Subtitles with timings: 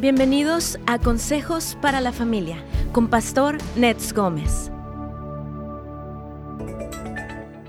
[0.00, 4.70] Bienvenidos a Consejos para la Familia con Pastor Nets Gómez.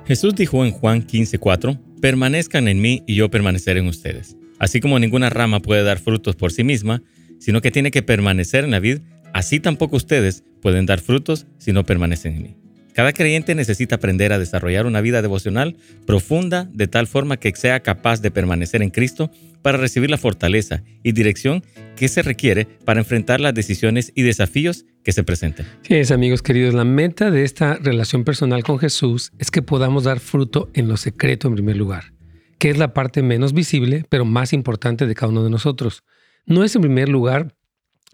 [0.05, 4.37] Jesús dijo en Juan 15:4, permanezcan en mí y yo permaneceré en ustedes.
[4.59, 7.01] Así como ninguna rama puede dar frutos por sí misma,
[7.39, 8.99] sino que tiene que permanecer en la vid,
[9.33, 12.55] así tampoco ustedes pueden dar frutos si no permanecen en mí.
[12.93, 17.79] Cada creyente necesita aprender a desarrollar una vida devocional profunda de tal forma que sea
[17.79, 21.63] capaz de permanecer en Cristo para recibir la fortaleza y dirección
[21.99, 25.65] que se requiere para enfrentar las decisiones y desafíos que se presenten.
[25.81, 30.05] Sí, es, amigos queridos, la meta de esta relación personal con Jesús es que podamos
[30.05, 32.13] dar fruto en lo secreto en primer lugar,
[32.57, 36.05] que es la parte menos visible, pero más importante de cada uno de nosotros.
[36.45, 37.53] No es en primer lugar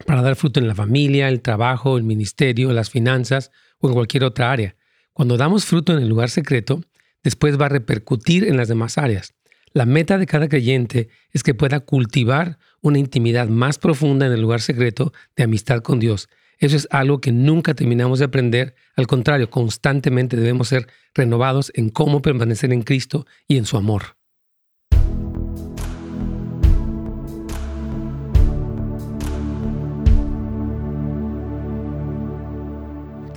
[0.07, 4.23] para dar fruto en la familia, el trabajo, el ministerio, las finanzas o en cualquier
[4.23, 4.75] otra área.
[5.13, 6.81] Cuando damos fruto en el lugar secreto,
[7.23, 9.35] después va a repercutir en las demás áreas.
[9.75, 14.39] La meta de cada creyente es que pueda cultivar una intimidad más profunda en el
[14.39, 16.29] lugar secreto de amistad con Dios.
[16.59, 18.75] Eso es algo que nunca terminamos de aprender.
[18.95, 24.15] Al contrario, constantemente debemos ser renovados en cómo permanecer en Cristo y en su amor.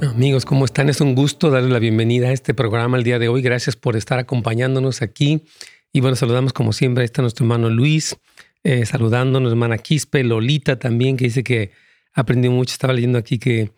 [0.01, 0.89] Amigos, ¿cómo están?
[0.89, 3.43] Es un gusto darles la bienvenida a este programa el día de hoy.
[3.43, 5.43] Gracias por estar acompañándonos aquí.
[5.99, 7.03] Y bueno, saludamos como siempre.
[7.03, 8.17] Ahí está nuestro hermano Luis,
[8.63, 11.73] eh, saludándonos, hermana Quispe, Lolita también, que dice que
[12.13, 12.73] aprendió mucho.
[12.73, 13.73] Estaba leyendo aquí que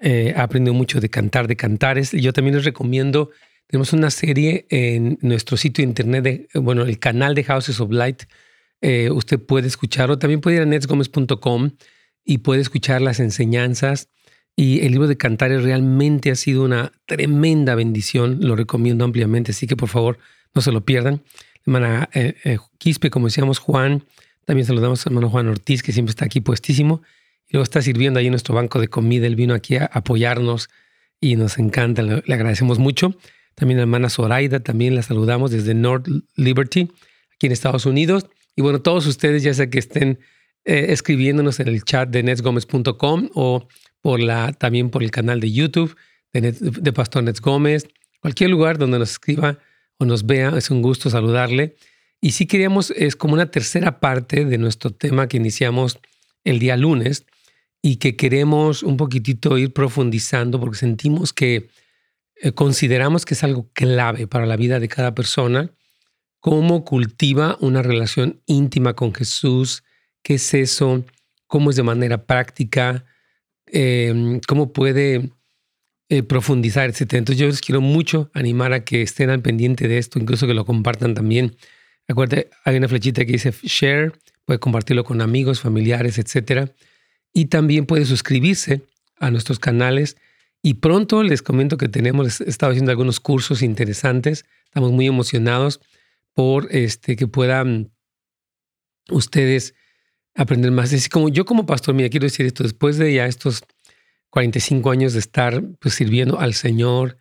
[0.00, 2.12] eh, aprendió mucho de cantar, de cantares.
[2.12, 3.28] Yo también les recomiendo,
[3.66, 7.92] tenemos una serie en nuestro sitio de internet, de, bueno, el canal de Houses of
[7.92, 8.22] Light.
[8.80, 10.18] Eh, usted puede escucharlo.
[10.18, 11.72] También puede ir a netsgomez.com
[12.24, 14.08] y puede escuchar las enseñanzas
[14.56, 19.66] y el libro de Cantares realmente ha sido una tremenda bendición, lo recomiendo ampliamente, así
[19.66, 20.16] que por favor
[20.54, 21.20] no se lo pierdan.
[21.66, 24.04] Hermana eh, eh, Quispe, como decíamos, Juan,
[24.44, 27.02] también saludamos a hermano Juan Ortiz, que siempre está aquí puestísimo,
[27.48, 30.68] y luego está sirviendo ahí en nuestro banco de comida, él vino aquí a apoyarnos
[31.20, 33.16] y nos encanta, le, agradecemos mucho.
[33.54, 36.06] También a hermana Zoraida, también la saludamos desde North
[36.36, 36.90] Liberty,
[37.34, 38.26] aquí en Estados Unidos.
[38.54, 40.18] Y bueno, todos ustedes, ya sea que estén
[40.64, 43.66] eh, escribiéndonos en el chat de netsgomez.com o
[44.02, 45.96] por la, también por el canal de YouTube
[46.32, 47.88] de, Pastor Nets Gómez.
[48.20, 49.58] Cualquier lugar donde nos escriba
[49.98, 51.76] o nos vea, es un gusto saludarle.
[52.20, 55.98] Y si queríamos, es como una tercera parte de nuestro tema que iniciamos
[56.44, 57.26] el día lunes
[57.82, 61.68] y que queremos un poquitito ir profundizando porque sentimos que
[62.36, 65.70] eh, consideramos que es algo clave para la vida de cada persona,
[66.40, 69.84] cómo cultiva una relación íntima con Jesús,
[70.22, 71.04] qué es eso,
[71.46, 73.04] cómo es de manera práctica,
[73.66, 75.32] Em, cómo puede
[76.08, 77.14] eh, profundizar, etc.
[77.14, 80.54] Entonces yo les quiero mucho animar a que estén al pendiente de esto, incluso que
[80.54, 81.56] lo compartan también.
[82.06, 84.12] Acuérdate, hay una flechita que dice share,
[84.44, 86.70] puede compartirlo con amigos, familiares, etc.
[87.32, 88.82] Y también puede suscribirse
[89.18, 90.16] a nuestros canales.
[90.62, 94.44] Y pronto les comento que tenemos, estado haciendo algunos cursos interesantes.
[94.66, 95.80] Estamos muy emocionados
[96.34, 97.90] por este, que puedan
[99.10, 99.74] ustedes
[100.36, 100.92] aprender más.
[100.92, 103.64] Es como yo como pastor, mira, quiero decir esto, después de ya estos
[104.36, 107.16] 45 años de estar pues, sirviendo al Señor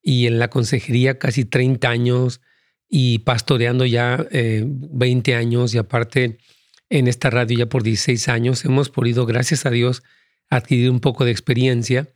[0.00, 2.40] y en la consejería casi 30 años
[2.88, 6.38] y pastoreando ya 20 eh, años y aparte
[6.88, 10.04] en esta radio ya por 16 años, hemos podido, gracias a Dios,
[10.48, 12.06] adquirir un poco de experiencia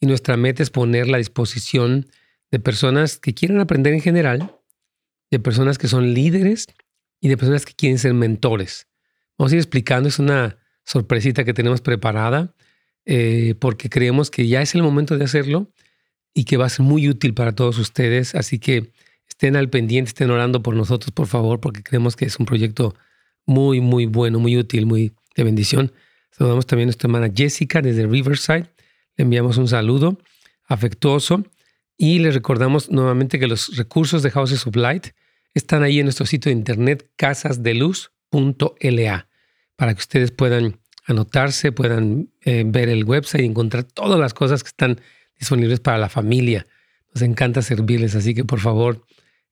[0.00, 2.08] y nuestra meta es ponerla a disposición
[2.50, 4.56] de personas que quieren aprender en general,
[5.30, 6.66] de personas que son líderes
[7.20, 8.88] y de personas que quieren ser mentores.
[9.38, 12.56] Vamos a ir explicando, es una sorpresita que tenemos preparada
[13.12, 15.68] eh, porque creemos que ya es el momento de hacerlo
[16.32, 18.36] y que va a ser muy útil para todos ustedes.
[18.36, 18.92] Así que
[19.28, 22.94] estén al pendiente, estén orando por nosotros, por favor, porque creemos que es un proyecto
[23.46, 25.90] muy, muy bueno, muy útil, muy de bendición.
[26.30, 28.70] Saludamos también a nuestra hermana Jessica desde Riverside.
[29.16, 30.16] Le enviamos un saludo
[30.66, 31.44] afectuoso
[31.96, 35.08] y les recordamos nuevamente que los recursos de Houses of Light
[35.52, 39.28] están ahí en nuestro sitio de internet casasdeluz.la
[39.74, 40.78] para que ustedes puedan
[41.10, 45.00] anotarse, puedan eh, ver el website y encontrar todas las cosas que están
[45.38, 46.66] disponibles para la familia.
[47.14, 49.04] Nos encanta servirles, así que por favor,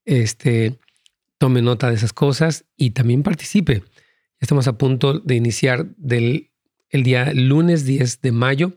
[0.04, 0.78] este,
[1.38, 3.82] tome nota de esas cosas y también participe.
[4.40, 6.50] Estamos a punto de iniciar del
[6.90, 8.72] el día lunes 10 de mayo.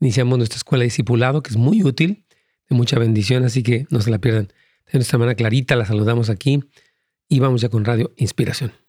[0.00, 2.24] Iniciamos nuestra escuela de discipulado, que es muy útil,
[2.68, 4.48] de mucha bendición, así que no se la pierdan.
[4.92, 6.62] De nuestra hermana Clarita, la saludamos aquí
[7.28, 8.85] y vamos ya con Radio Inspiración.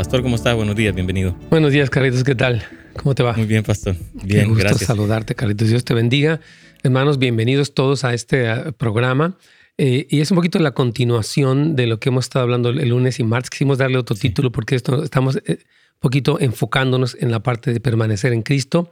[0.00, 0.54] Pastor, ¿cómo está?
[0.54, 1.36] Buenos días, bienvenido.
[1.50, 2.64] Buenos días, Carlitos, ¿qué tal?
[2.96, 3.34] ¿Cómo te va?
[3.34, 3.96] Muy bien, Pastor.
[4.14, 4.86] Bien, Qué gusto gracias.
[4.86, 5.68] saludarte, Carlitos.
[5.68, 6.40] Dios te bendiga.
[6.82, 9.36] Hermanos, bienvenidos todos a este programa.
[9.76, 13.20] Eh, y es un poquito la continuación de lo que hemos estado hablando el lunes
[13.20, 13.50] y martes.
[13.50, 15.58] Quisimos darle otro título porque esto, estamos un
[15.98, 18.90] poquito enfocándonos en la parte de permanecer en Cristo.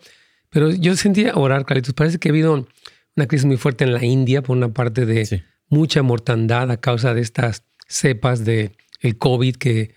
[0.50, 1.94] Pero yo sentía orar, Carlitos.
[1.94, 2.68] Parece que ha habido
[3.16, 7.14] una crisis muy fuerte en la India por una parte de mucha mortandad a causa
[7.14, 9.96] de estas cepas de el COVID que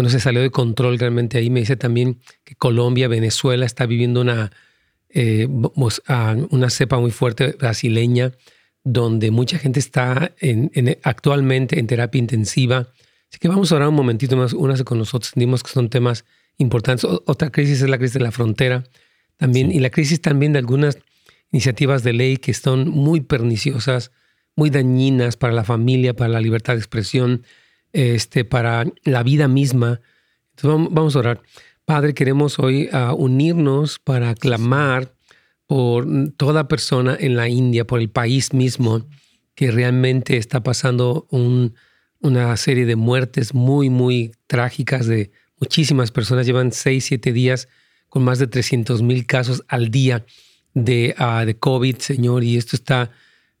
[0.00, 1.50] bueno, se salió de control realmente ahí.
[1.50, 4.50] Me dice también que Colombia, Venezuela está viviendo una,
[5.10, 8.32] eh, una cepa muy fuerte brasileña
[8.82, 10.70] donde mucha gente está en,
[11.02, 12.88] actualmente en terapia intensiva.
[13.28, 15.32] Así que vamos a orar un momentito más, únase con nosotros.
[15.32, 16.24] Entendimos que son temas
[16.56, 17.04] importantes.
[17.04, 18.84] otra crisis es la crisis de la frontera
[19.36, 20.96] también, y la crisis también de algunas
[21.52, 24.12] iniciativas de ley que son muy perniciosas,
[24.56, 27.44] muy dañinas para la familia, para la libertad de expresión,
[27.92, 30.00] este, para la vida misma.
[30.56, 31.42] Entonces vamos, a orar.
[31.84, 35.14] Padre, queremos hoy uh, unirnos para clamar
[35.66, 36.06] por
[36.36, 39.06] toda persona en la India, por el país mismo,
[39.54, 41.28] que realmente está pasando
[42.20, 46.46] una serie de muertes muy, muy trágicas de muchísimas personas.
[46.46, 47.68] Llevan seis, siete días
[48.08, 50.26] con más de 300 mil casos al día
[50.74, 53.10] de, uh, de COVID, Señor, y esto está,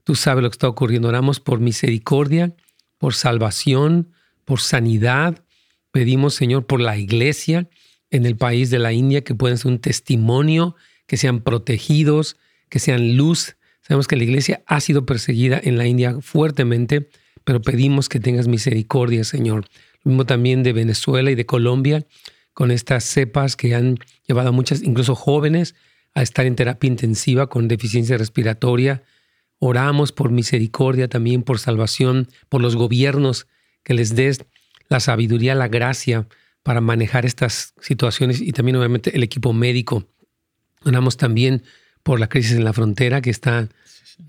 [0.04, 1.08] tú sabes lo que está ocurriendo.
[1.08, 2.54] Oramos por misericordia,
[2.98, 4.12] por salvación,
[4.44, 5.44] por sanidad.
[5.92, 7.68] Pedimos, Señor, por la iglesia
[8.10, 10.76] en el país de la India, que pueden ser un testimonio
[11.06, 12.36] que sean protegidos,
[12.68, 13.56] que sean luz.
[13.82, 17.08] Sabemos que la iglesia ha sido perseguida en la India fuertemente,
[17.44, 19.66] pero pedimos que tengas misericordia, Señor.
[20.02, 22.06] Lo mismo también de Venezuela y de Colombia,
[22.52, 25.74] con estas cepas que han llevado a muchas, incluso jóvenes,
[26.14, 29.02] a estar en terapia intensiva con deficiencia respiratoria.
[29.58, 33.46] Oramos por misericordia también, por salvación, por los gobiernos,
[33.82, 34.44] que les des
[34.88, 36.26] la sabiduría, la gracia
[36.62, 40.06] para manejar estas situaciones y también obviamente el equipo médico
[40.84, 41.62] Oramos también
[42.02, 43.68] por la crisis en la frontera, que está,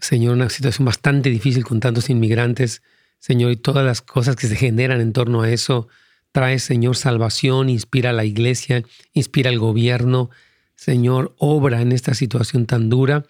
[0.02, 2.82] Señor, una situación bastante difícil con tantos inmigrantes,
[3.20, 5.88] Señor, y todas las cosas que se generan en torno a eso.
[6.34, 8.84] Trae, Señor, salvación, inspira a la iglesia,
[9.14, 10.30] inspira al gobierno.
[10.76, 13.26] Señor, obra en esta situación tan dura.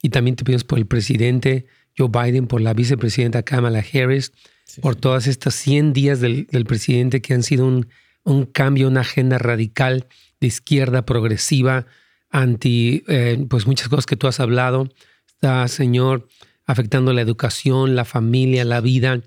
[0.00, 1.66] Y también te pedimos por el presidente
[1.98, 4.32] Joe Biden, por la vicepresidenta Kamala Harris,
[4.80, 7.88] por todas estas 100 días del, presidente que han sido un,
[8.24, 10.06] un cambio, una agenda radical
[10.40, 11.86] de izquierda progresiva,
[12.30, 14.88] anti eh, pues muchas cosas que tú has hablado.
[15.26, 16.28] Está, Señor,
[16.64, 19.20] afectando la educación, la familia, la vida.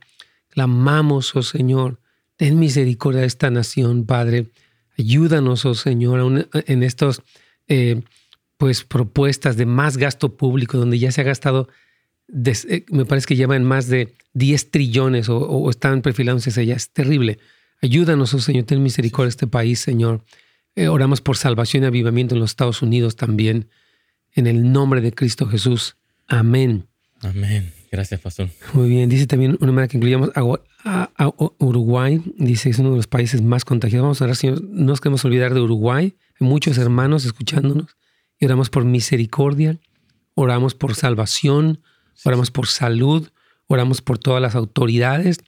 [0.49, 1.99] Clamamos, oh Señor,
[2.35, 4.51] ten misericordia de esta nación, Padre.
[4.97, 7.21] Ayúdanos, oh Señor, en estas
[7.67, 8.01] eh,
[8.57, 11.67] pues, propuestas de más gasto público, donde ya se ha gastado,
[12.27, 16.75] eh, me parece que llevan más de 10 trillones o, o están perfilándose hacia allá.
[16.75, 17.39] Es terrible.
[17.81, 20.23] Ayúdanos, oh Señor, ten misericordia de este país, Señor.
[20.75, 23.69] Eh, oramos por salvación y avivamiento en los Estados Unidos también.
[24.33, 25.95] En el nombre de Cristo Jesús.
[26.27, 26.87] Amén.
[27.21, 27.71] Amén.
[27.91, 28.49] Gracias, Pastor.
[28.73, 29.09] Muy bien.
[29.09, 32.21] Dice también una manera que incluyamos a, Uruguay.
[32.37, 34.03] Dice es uno de los países más contagiados.
[34.03, 36.15] Vamos a ver si no nos queremos olvidar de Uruguay.
[36.39, 37.95] Hay muchos hermanos escuchándonos.
[38.37, 39.79] Y oramos por misericordia.
[40.33, 41.79] Oramos por salvación.
[42.23, 43.29] Oramos por salud.
[43.67, 45.39] Oramos por todas las autoridades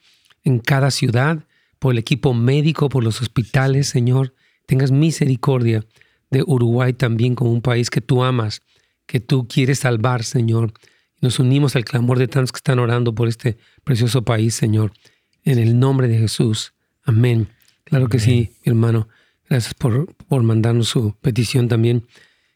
[0.44, 1.46] en cada ciudad.
[1.80, 4.34] Por el equipo médico, por los hospitales, Señor
[4.68, 5.84] tengas misericordia
[6.30, 8.62] de Uruguay también como un país que tú amas,
[9.08, 10.74] que tú quieres salvar, Señor.
[11.22, 14.92] Nos unimos al clamor de tantos que están orando por este precioso país, Señor.
[15.44, 16.74] En el nombre de Jesús.
[17.04, 17.48] Amén.
[17.86, 19.08] Claro que sí, mi hermano.
[19.50, 22.06] Gracias por, por mandarnos su petición también.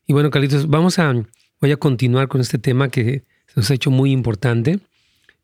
[0.06, 1.14] Y bueno, Carlitos, vamos a,
[1.62, 3.24] voy a continuar con este tema que
[3.56, 4.80] nos ha hecho muy importante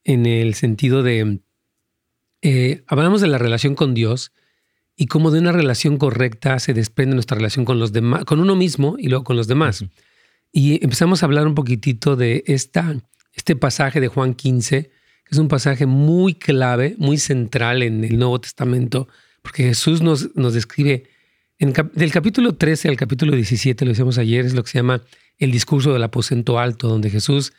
[0.04, 1.40] en el sentido de,
[2.42, 4.32] eh, hablamos de la relación con Dios,
[4.98, 8.56] y cómo de una relación correcta se desprende nuestra relación con los demás, con uno
[8.56, 9.86] mismo y luego con los demás.
[10.52, 12.98] Y empezamos a hablar un poquitito de esta,
[13.36, 18.18] este pasaje de Juan 15, que es un pasaje muy clave, muy central en el
[18.18, 19.08] Nuevo Testamento,
[19.44, 21.04] porque Jesús nos, nos describe,
[21.60, 25.04] en, del capítulo 13 al capítulo 17, lo decíamos ayer, es lo que se llama
[25.38, 27.54] el discurso del aposento alto, donde Jesús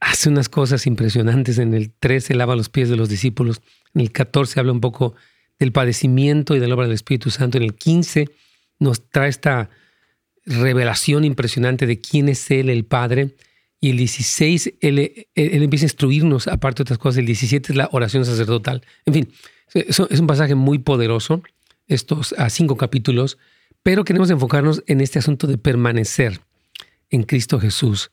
[0.00, 1.58] hace unas cosas impresionantes.
[1.58, 3.60] En el 13 lava los pies de los discípulos,
[3.94, 5.14] en el 14 habla un poco
[5.58, 7.58] del padecimiento y de la obra del Espíritu Santo.
[7.58, 8.28] En el 15
[8.78, 9.70] nos trae esta
[10.46, 13.34] revelación impresionante de quién es Él, el Padre.
[13.80, 17.18] Y el 16, él, empieza a instruirnos, aparte de otras cosas.
[17.18, 18.82] El 17 es la oración sacerdotal.
[19.06, 19.32] En fin,
[19.72, 21.42] es un pasaje muy poderoso,
[21.86, 23.38] estos cinco capítulos,
[23.84, 26.40] pero queremos enfocarnos en este asunto de permanecer
[27.10, 28.10] en Cristo Jesús.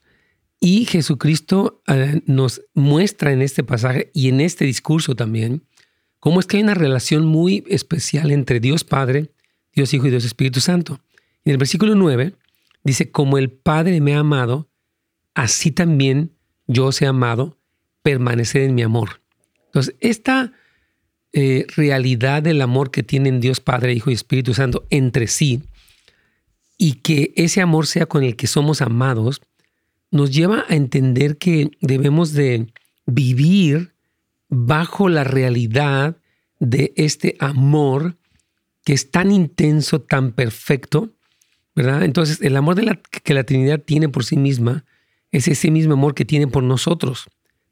[0.60, 5.62] Y Jesucristo eh, nos muestra en este pasaje y en este discurso también
[6.18, 9.30] cómo es que hay una relación muy especial entre Dios Padre,
[9.74, 11.00] Dios Hijo y Dios Espíritu Santo.
[11.44, 12.34] En el versículo 9
[12.82, 14.68] dice, como el Padre me ha amado,
[15.34, 16.32] así también
[16.66, 17.58] yo os he amado,
[18.02, 19.20] permanecer en mi amor.
[19.66, 20.52] Entonces, esta
[21.32, 25.62] eh, realidad del amor que tienen Dios Padre, Hijo y Espíritu Santo entre sí,
[26.78, 29.42] y que ese amor sea con el que somos amados,
[30.10, 32.72] nos lleva a entender que debemos de
[33.06, 33.94] vivir
[34.48, 36.16] bajo la realidad
[36.58, 38.16] de este amor
[38.84, 41.12] que es tan intenso, tan perfecto,
[41.74, 42.04] ¿verdad?
[42.04, 42.76] Entonces, el amor
[43.22, 44.84] que la Trinidad tiene por sí misma
[45.32, 47.26] es ese mismo amor que tiene por nosotros.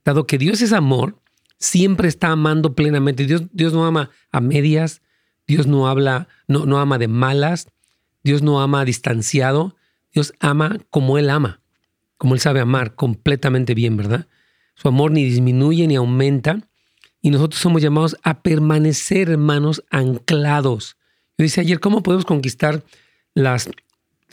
[0.05, 1.21] Dado que Dios es amor,
[1.59, 3.27] siempre está amando plenamente.
[3.27, 5.03] Dios, Dios no ama a medias,
[5.47, 7.69] Dios no habla, no, no ama de malas,
[8.23, 9.77] Dios no ama distanciado,
[10.13, 11.61] Dios ama como Él ama,
[12.25, 14.29] como Él sabe amar completamente bien, ¿verdad?
[14.77, 16.67] Su amor ni disminuye ni aumenta
[17.21, 20.97] y nosotros somos llamados a permanecer, hermanos, anclados.
[21.37, 22.83] Yo decía ayer, ¿cómo podemos conquistar
[23.35, 23.69] las,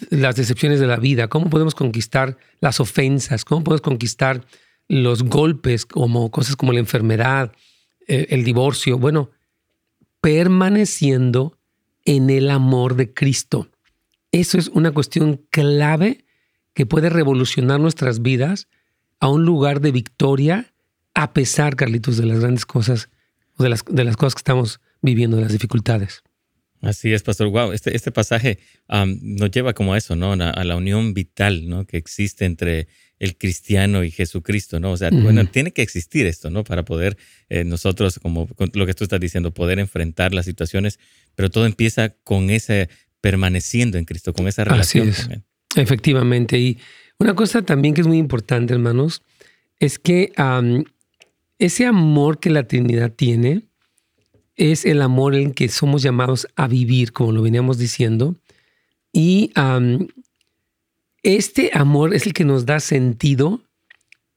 [0.09, 1.27] las decepciones de la vida?
[1.27, 3.43] ¿Cómo podemos conquistar las ofensas?
[3.43, 4.45] ¿Cómo podemos conquistar
[4.87, 7.51] los golpes, como cosas como la enfermedad,
[8.07, 8.99] eh, el divorcio?
[8.99, 9.31] Bueno,
[10.21, 11.57] permaneciendo
[12.05, 13.67] en el amor de Cristo.
[14.31, 16.23] Eso es una cuestión clave
[16.73, 18.67] que puede revolucionar nuestras vidas
[19.19, 20.73] a un lugar de victoria,
[21.13, 23.09] a pesar, Carlitos, de las grandes cosas,
[23.57, 26.23] de las, de las cosas que estamos viviendo, de las dificultades.
[26.81, 27.49] Así es, Pastor.
[27.49, 28.57] Wow, este, este pasaje
[28.89, 30.33] nos lleva como a eso, ¿no?
[30.33, 31.85] A, la unión vital, ¿no?
[31.85, 32.87] Que existe entre
[33.19, 34.91] el cristiano y Jesucristo, ¿no?
[34.91, 36.63] O sea, bueno, tiene que existir esto, ¿no?
[36.63, 37.17] Para poder
[37.49, 40.97] eh, nosotros, como lo que tú estás diciendo, poder enfrentar las situaciones,
[41.35, 42.89] pero todo empieza con ese
[43.21, 45.09] permaneciendo en Cristo, con esa relación.
[45.09, 45.39] Así es.
[45.75, 46.59] Efectivamente.
[46.59, 46.77] Y
[47.19, 49.21] una cosa también que es muy importante, hermanos,
[49.79, 50.33] es que
[51.59, 53.63] ese amor que la Trinidad tiene
[54.55, 58.35] es el amor en que somos llamados a vivir, como lo veníamos diciendo.
[59.13, 59.51] Y
[61.23, 63.61] este amor es el que nos da sentido.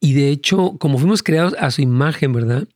[0.01, 2.69] Y de hecho, como fuimos creados a su imagen, ¿verdad?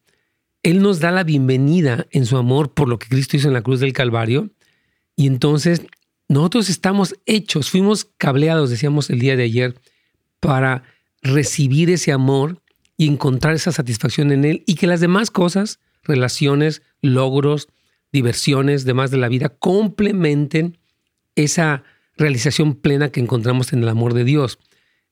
[0.63, 3.63] Él nos da la bienvenida en su amor por lo que Cristo hizo en la
[3.63, 4.51] cruz del Calvario.
[5.15, 5.83] Y entonces
[6.29, 9.75] nosotros estamos hechos, fuimos cableados, decíamos el día de ayer,
[10.41, 10.83] para
[11.23, 12.61] recibir ese amor
[12.99, 17.69] y encontrar esa satisfacción en él y que las demás cosas, relaciones, logros,
[18.13, 20.79] diversiones, demás de la vida, complementen
[21.35, 21.83] esa
[22.17, 24.59] realización plena que encontramos en el amor de Dios.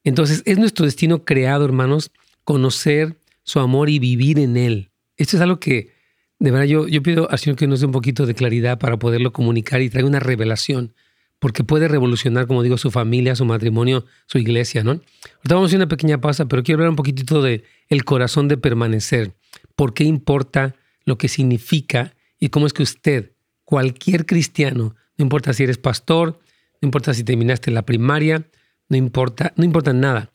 [0.05, 2.11] Entonces es nuestro destino creado, hermanos,
[2.45, 4.91] conocer su amor y vivir en él.
[5.17, 5.93] Esto es algo que,
[6.39, 8.99] de verdad, yo, yo pido al Señor que nos dé un poquito de claridad para
[8.99, 10.95] poderlo comunicar y traiga una revelación
[11.39, 14.93] porque puede revolucionar, como digo, su familia, su matrimonio, su iglesia, ¿no?
[14.93, 18.49] Ahorita vamos a hacer una pequeña pausa, pero quiero hablar un poquitito de el corazón
[18.49, 19.35] de permanecer.
[19.75, 20.75] ¿Por qué importa
[21.05, 23.33] lo que significa y cómo es que usted,
[23.65, 26.41] cualquier cristiano, no importa si eres pastor,
[26.81, 28.49] no importa si terminaste la primaria,
[28.89, 30.31] no importa, no importa nada.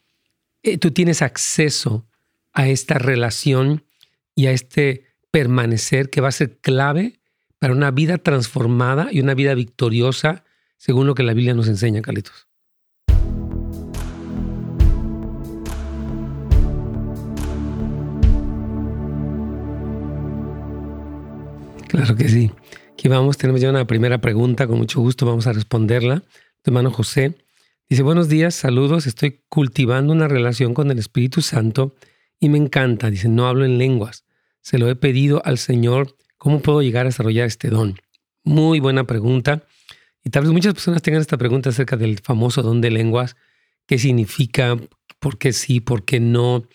[0.64, 2.06] Eh, tú tienes acceso
[2.54, 3.84] a esta relación
[4.36, 7.20] y a este permanecer que va a ser clave
[7.60, 10.44] para una vida transformada y una vida victoriosa
[10.82, 12.48] según lo que la Biblia nos enseña, Carlitos.
[21.88, 22.52] Claro que sí.
[22.94, 26.24] Aquí vamos, tenemos ya una primera pregunta, con mucho gusto vamos a responderla.
[26.64, 27.38] Tu hermano José
[27.88, 31.94] dice, buenos días, saludos, estoy cultivando una relación con el Espíritu Santo
[32.40, 33.12] y me encanta.
[33.12, 34.26] Dice, no hablo en lenguas.
[34.62, 38.00] Se lo he pedido al Señor, ¿cómo puedo llegar a desarrollar este don?
[38.44, 39.64] Muy buena pregunta.
[40.24, 43.36] Y tal vez muchas personas tengan esta pregunta acerca del famoso don de lenguas,
[43.88, 44.78] qué significa,
[45.20, 46.68] por qué sí, por qué no.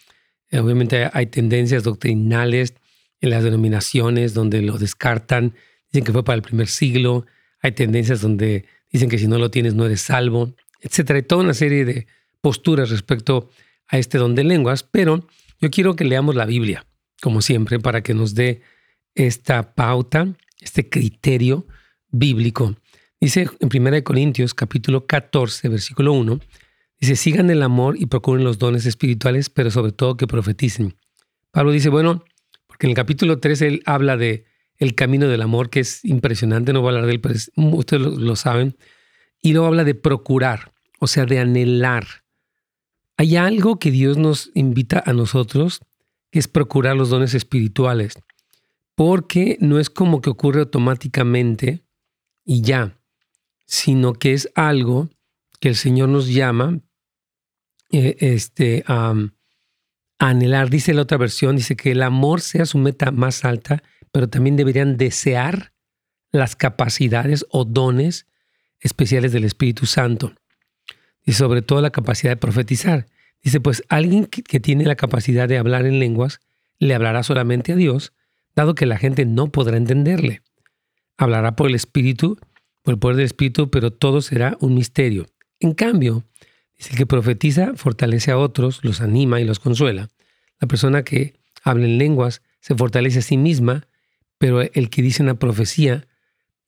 [0.50, 2.74] Eh, obviamente hay tendencias doctrinales
[3.20, 5.54] en las denominaciones donde lo descartan,
[5.90, 7.26] dicen que fue para el primer siglo,
[7.60, 11.18] hay tendencias donde dicen que si no lo tienes no eres salvo, etcétera.
[11.18, 12.06] Hay toda una serie de
[12.40, 13.50] posturas respecto
[13.88, 15.26] a este don de lenguas, pero
[15.60, 16.86] yo quiero que leamos la Biblia,
[17.22, 18.62] como siempre, para que nos dé
[19.14, 20.28] esta pauta,
[20.60, 21.66] este criterio
[22.10, 22.76] bíblico.
[23.18, 26.38] Dice en 1 Corintios capítulo 14, versículo 1,
[27.00, 30.96] dice, sigan el amor y procuren los dones espirituales, pero sobre todo que profeticen.
[31.50, 32.24] Pablo dice, bueno,
[32.66, 34.44] porque en el capítulo 3 él habla de
[34.76, 38.02] el camino del amor, que es impresionante, no voy a hablar de él, pero ustedes
[38.02, 38.76] lo, lo saben,
[39.40, 42.06] y luego habla de procurar, o sea, de anhelar.
[43.16, 45.80] Hay algo que Dios nos invita a nosotros,
[46.30, 48.12] que es procurar los dones espirituales,
[48.94, 51.82] porque no es como que ocurre automáticamente
[52.44, 52.98] y ya
[53.66, 55.08] sino que es algo
[55.60, 56.80] que el Señor nos llama
[57.90, 59.14] eh, este, a,
[60.18, 60.70] anhelar.
[60.70, 63.82] Dice la otra versión, dice que el amor sea su meta más alta,
[64.12, 65.72] pero también deberían desear
[66.32, 68.26] las capacidades o dones
[68.80, 70.34] especiales del Espíritu Santo.
[71.24, 73.06] Y sobre todo la capacidad de profetizar.
[73.42, 76.40] Dice, pues alguien que, que tiene la capacidad de hablar en lenguas,
[76.78, 78.12] le hablará solamente a Dios,
[78.54, 80.42] dado que la gente no podrá entenderle.
[81.16, 82.38] Hablará por el Espíritu,
[82.86, 85.26] por el poder del Espíritu, pero todo será un misterio.
[85.58, 86.22] En cambio,
[86.76, 90.08] el que profetiza fortalece a otros, los anima y los consuela.
[90.60, 93.88] La persona que habla en lenguas se fortalece a sí misma,
[94.38, 96.06] pero el que dice una profecía,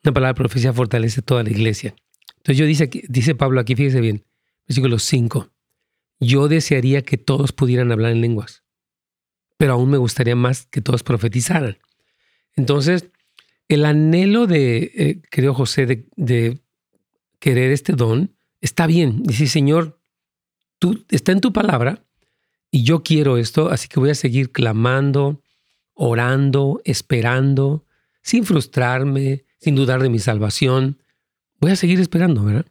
[0.03, 1.95] una palabra profecía fortalece toda la iglesia.
[2.39, 4.25] Entonces yo dice, dice Pablo aquí, fíjese bien,
[4.67, 5.53] versículo 5,
[6.19, 8.65] yo desearía que todos pudieran hablar en lenguas,
[9.57, 11.79] pero aún me gustaría más que todos profetizaran.
[12.57, 13.09] Entonces,
[13.69, 16.61] el anhelo de, eh, José, de, de,
[17.39, 19.23] querer este don, está bien.
[19.23, 20.01] Dice, Señor,
[20.79, 22.05] tú está en tu palabra
[22.71, 25.43] y yo quiero esto, así que voy a seguir clamando,
[25.95, 27.85] orando, esperando,
[28.23, 31.03] sin frustrarme, sin dudar de mi salvación.
[31.61, 32.67] Voy a seguir esperando, ¿verdad?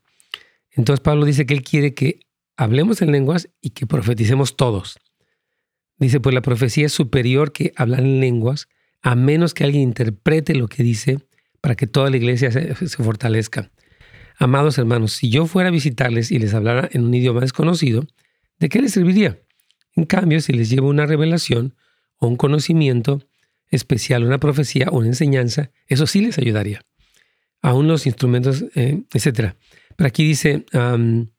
[0.72, 2.20] Entonces Pablo dice que él quiere que
[2.56, 5.00] hablemos en lenguas y que profeticemos todos.
[5.98, 8.68] Dice, pues la profecía es superior que hablar en lenguas,
[9.01, 11.20] a menos que alguien interprete lo que dice
[11.62, 13.72] para que toda la iglesia se, fortalezca.
[14.39, 18.06] Amados hermanos, si yo fuera a visitarles y les hablara en un idioma desconocido,
[18.60, 19.39] ¿de qué les serviría?
[19.96, 21.75] En cambio, si les llevo una revelación
[22.18, 23.27] o un conocimiento
[23.70, 26.82] especial, una profecía o una enseñanza, eso sí les ayudaría.
[27.62, 29.56] Aún los instrumentos, eh, etc.
[29.96, 31.32] Pero aquí dice, en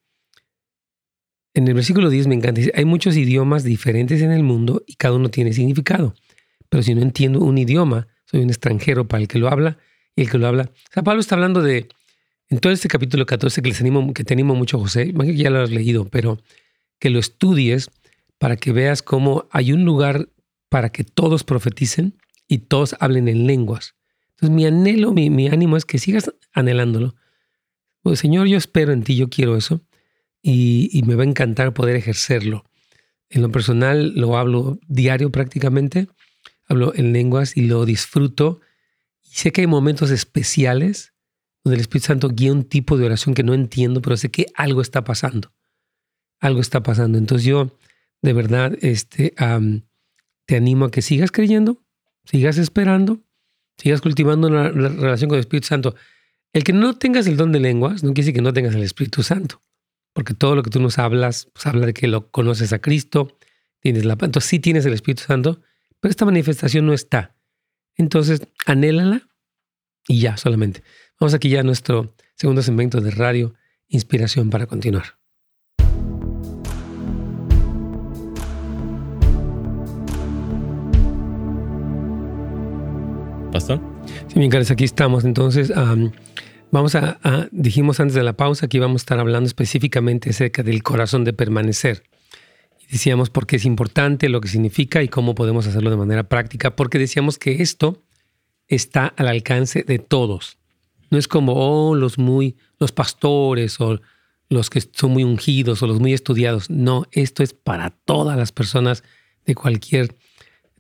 [1.55, 5.15] el versículo 10 me encanta, dice, hay muchos idiomas diferentes en el mundo y cada
[5.15, 6.15] uno tiene significado.
[6.69, 9.79] Pero si no entiendo un idioma, soy un extranjero para el que lo habla
[10.15, 10.65] y el que lo habla.
[10.65, 11.89] O sea, Pablo está hablando de,
[12.49, 15.63] en todo este capítulo 14 que les animo, que te animo mucho, José, ya lo
[15.63, 16.39] has leído, pero
[16.99, 17.91] que lo estudies
[18.39, 20.29] para que veas cómo hay un lugar
[20.69, 22.15] para que todos profeticen
[22.47, 23.95] y todos hablen en lenguas.
[24.31, 27.17] Entonces mi anhelo, mi, ánimo es que sigas anhelándolo.
[28.03, 29.81] Pues, Señor, yo espero en ti, yo quiero eso
[30.43, 32.65] y, y me va a encantar poder ejercerlo.
[33.31, 36.09] En lo personal lo hablo diario prácticamente,
[36.69, 38.61] hablo en lenguas y lo disfruto.
[39.25, 41.15] Y sé que hay momentos especiales
[41.65, 44.47] donde el Espíritu Santo guía un tipo de oración que no entiendo, pero sé que
[44.55, 45.53] algo está pasando.
[46.41, 47.19] Algo está pasando.
[47.19, 47.77] Entonces yo
[48.23, 49.35] de verdad este,
[50.47, 51.83] te animo a que sigas creyendo,
[52.25, 53.21] sigas esperando,
[53.77, 55.95] sigas cultivando una relación con el Espíritu Santo.
[56.53, 58.83] El que no tengas el don de lenguas no quiere decir que no tengas el
[58.83, 59.63] Espíritu Santo,
[60.13, 63.37] porque todo lo que tú nos hablas, pues habla de que lo conoces a Cristo,
[63.81, 65.61] tienes la entonces sí tienes el Espíritu Santo,
[66.01, 67.35] pero esta manifestación no está.
[67.97, 69.29] Entonces, anhélala
[70.07, 70.83] y ya solamente.
[71.21, 73.55] Vamos aquí ya a nuestro segundo segmento de radio,
[73.91, 75.19] Inspiración para continuar.
[83.51, 83.81] Pastor.
[84.27, 85.25] Sí, mi aquí estamos.
[85.25, 85.73] Entonces,
[86.71, 90.83] vamos a, dijimos antes de la pausa que íbamos a estar hablando específicamente acerca del
[90.83, 92.03] corazón de permanecer.
[92.91, 96.75] Decíamos por qué es importante, lo que significa y cómo podemos hacerlo de manera práctica,
[96.75, 98.03] porque decíamos que esto
[98.67, 100.57] está al alcance de todos.
[101.11, 104.01] No es como, oh, los muy, los pastores o
[104.49, 106.71] los que son muy ungidos o los muy estudiados.
[106.71, 109.05] No, esto es para todas las personas
[109.45, 110.17] de cualquier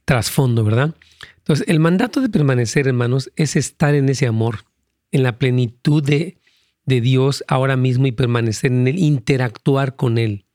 [0.07, 0.95] trasfondo, ¿verdad?
[1.37, 4.65] Entonces, el mandato de permanecer, hermanos, es estar en ese amor,
[5.13, 6.39] en la plenitud de,
[6.87, 10.47] de Dios ahora mismo y permanecer en Él, interactuar con Él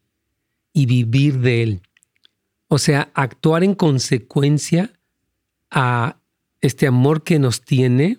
[0.74, 1.82] y vivir de Él.
[2.68, 4.92] O sea, actuar en consecuencia
[5.70, 6.18] a
[6.62, 8.18] este amor que nos tiene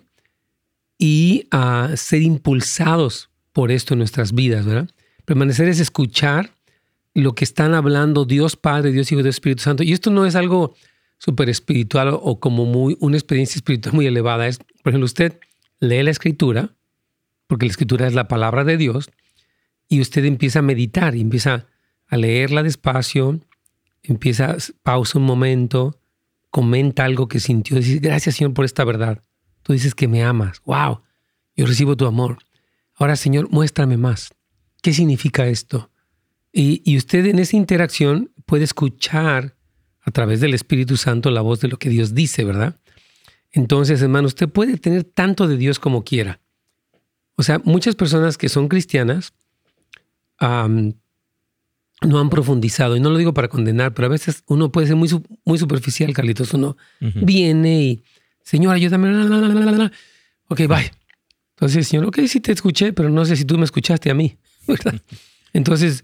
[0.97, 4.89] y a ser impulsados por esto en nuestras vidas, ¿verdad?
[5.25, 6.51] Permanecer es escuchar
[7.13, 9.83] lo que están hablando Dios Padre, Dios Hijo Dios Espíritu Santo.
[9.83, 10.75] Y esto no es algo
[11.17, 15.39] súper espiritual o como muy, una experiencia espiritual muy elevada es, por ejemplo, usted
[15.79, 16.75] lee la escritura,
[17.47, 19.09] porque la escritura es la palabra de Dios,
[19.87, 21.67] y usted empieza a meditar y empieza
[22.15, 23.39] a leerla despacio,
[24.03, 25.99] empieza, pausa un momento,
[26.49, 29.23] comenta algo que sintió, dice, gracias Señor por esta verdad.
[29.61, 31.01] Tú dices que me amas, wow,
[31.55, 32.39] yo recibo tu amor.
[32.95, 34.33] Ahora Señor, muéstrame más.
[34.81, 35.91] ¿Qué significa esto?
[36.51, 39.55] Y, y usted en esa interacción puede escuchar
[40.01, 42.79] a través del Espíritu Santo la voz de lo que Dios dice, ¿verdad?
[43.51, 46.39] Entonces, hermano, usted puede tener tanto de Dios como quiera.
[47.35, 49.33] O sea, muchas personas que son cristianas
[52.01, 54.95] no han profundizado, y no lo digo para condenar, pero a veces uno puede ser
[54.95, 55.09] muy,
[55.45, 56.53] muy superficial, Carlitos.
[56.53, 58.03] Uno viene y,
[58.43, 59.11] Señor, ayúdame.
[59.11, 59.91] La,
[60.47, 60.91] Ok, bye.
[61.55, 64.37] Entonces, Señor, ok, sí te escuché, pero no sé si tú me escuchaste a mí,
[64.67, 65.01] ¿verdad?
[65.53, 66.03] Entonces,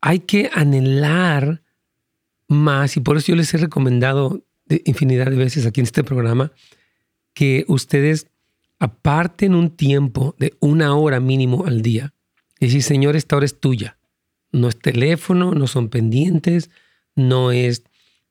[0.00, 1.62] hay que anhelar
[2.48, 6.02] más, y por eso yo les he recomendado de infinidad de veces aquí en este
[6.02, 6.52] programa,
[7.32, 8.26] que ustedes
[8.80, 12.12] aparten un tiempo de una hora mínimo al día.
[12.58, 13.98] Y decir, Señor, esta hora es tuya.
[14.52, 16.70] No es teléfono, no son pendientes,
[17.14, 17.84] no es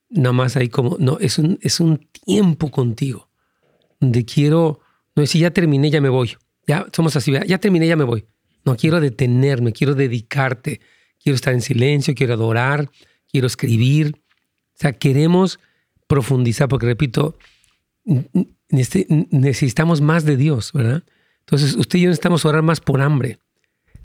[0.09, 3.29] nada más ahí como, no, es un, es un tiempo contigo,
[3.99, 4.79] donde quiero,
[5.15, 6.35] no es si ya terminé, ya me voy,
[6.67, 8.25] ya somos así, ya terminé, ya me voy.
[8.65, 10.81] No quiero detenerme, quiero dedicarte,
[11.21, 12.89] quiero estar en silencio, quiero adorar,
[13.31, 14.21] quiero escribir.
[14.73, 15.59] O sea, queremos
[16.07, 17.37] profundizar, porque repito,
[18.69, 21.03] necesitamos más de Dios, ¿verdad?
[21.39, 23.39] Entonces, usted y yo necesitamos orar más por hambre.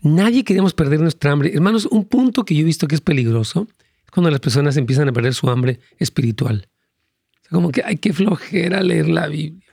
[0.04, 1.50] Nadie queremos perder nuestra hambre.
[1.54, 3.66] Hermanos, un punto que yo he visto que es peligroso
[4.04, 6.68] es cuando las personas empiezan a perder su hambre espiritual.
[7.50, 9.66] Como que, hay que flojera leer la Biblia.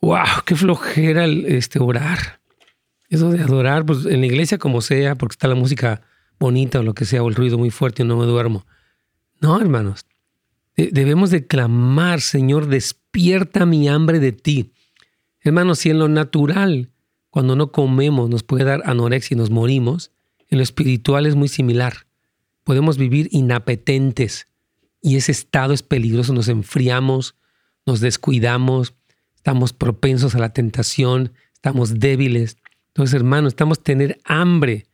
[0.00, 0.44] ¡Wow!
[0.46, 2.40] ¡Qué flojera este, orar!
[3.10, 6.00] Eso de adorar, pues en la iglesia como sea, porque está la música
[6.38, 8.66] bonita o lo que sea, o el ruido muy fuerte y no me duermo.
[9.40, 10.06] No, hermanos.
[10.74, 14.72] Debemos de clamar, Señor, despierta mi hambre de ti.
[15.40, 16.90] Hermanos, si en lo natural,
[17.38, 20.10] cuando no comemos, nos puede dar anorexia y nos morimos,
[20.50, 22.08] en lo espiritual es muy similar.
[22.64, 24.48] Podemos vivir inapetentes
[25.00, 26.32] y ese estado es peligroso.
[26.32, 27.36] Nos enfriamos,
[27.86, 28.94] nos descuidamos,
[29.36, 32.56] estamos propensos a la tentación, estamos débiles.
[32.88, 34.86] Entonces, hermanos, estamos tener hambre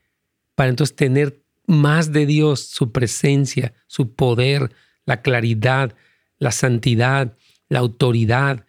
[0.55, 4.71] para entonces tener más de Dios, su presencia, su poder,
[5.07, 5.95] la claridad,
[6.39, 7.39] la santidad,
[7.71, 8.67] la autoridad,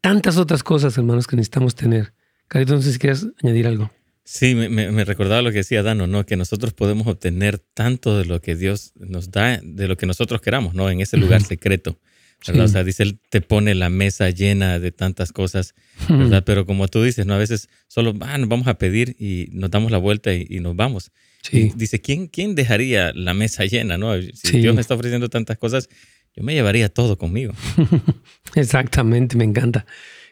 [0.00, 2.14] tantas otras cosas, hermanos, que necesitamos tener.
[2.48, 3.90] Carito, no sé si quieres añadir algo.
[4.24, 6.26] Sí, me, recordaba lo que decía Dano, ¿no?
[6.26, 10.42] Que nosotros podemos obtener tanto de lo que Dios nos da, de lo que nosotros
[10.42, 10.90] queramos, ¿no?
[10.90, 11.98] En ese lugar secreto.
[12.46, 15.74] O sea, dice, Él te pone la mesa llena de tantas cosas,
[16.10, 16.44] ¿verdad?
[16.44, 17.34] Pero como tú dices, ¿no?
[17.34, 20.76] A veces solo ah, nos vamos a pedir y nos damos la vuelta y, nos
[20.76, 21.10] vamos.
[21.42, 21.72] Sí.
[21.74, 24.12] dice, ¿quién, ¿quién dejaría la mesa llena, no?
[24.20, 25.88] Si Dios me está ofreciendo tantas cosas,
[26.36, 27.54] yo me llevaría todo conmigo.
[28.54, 29.86] Exactamente, me encanta.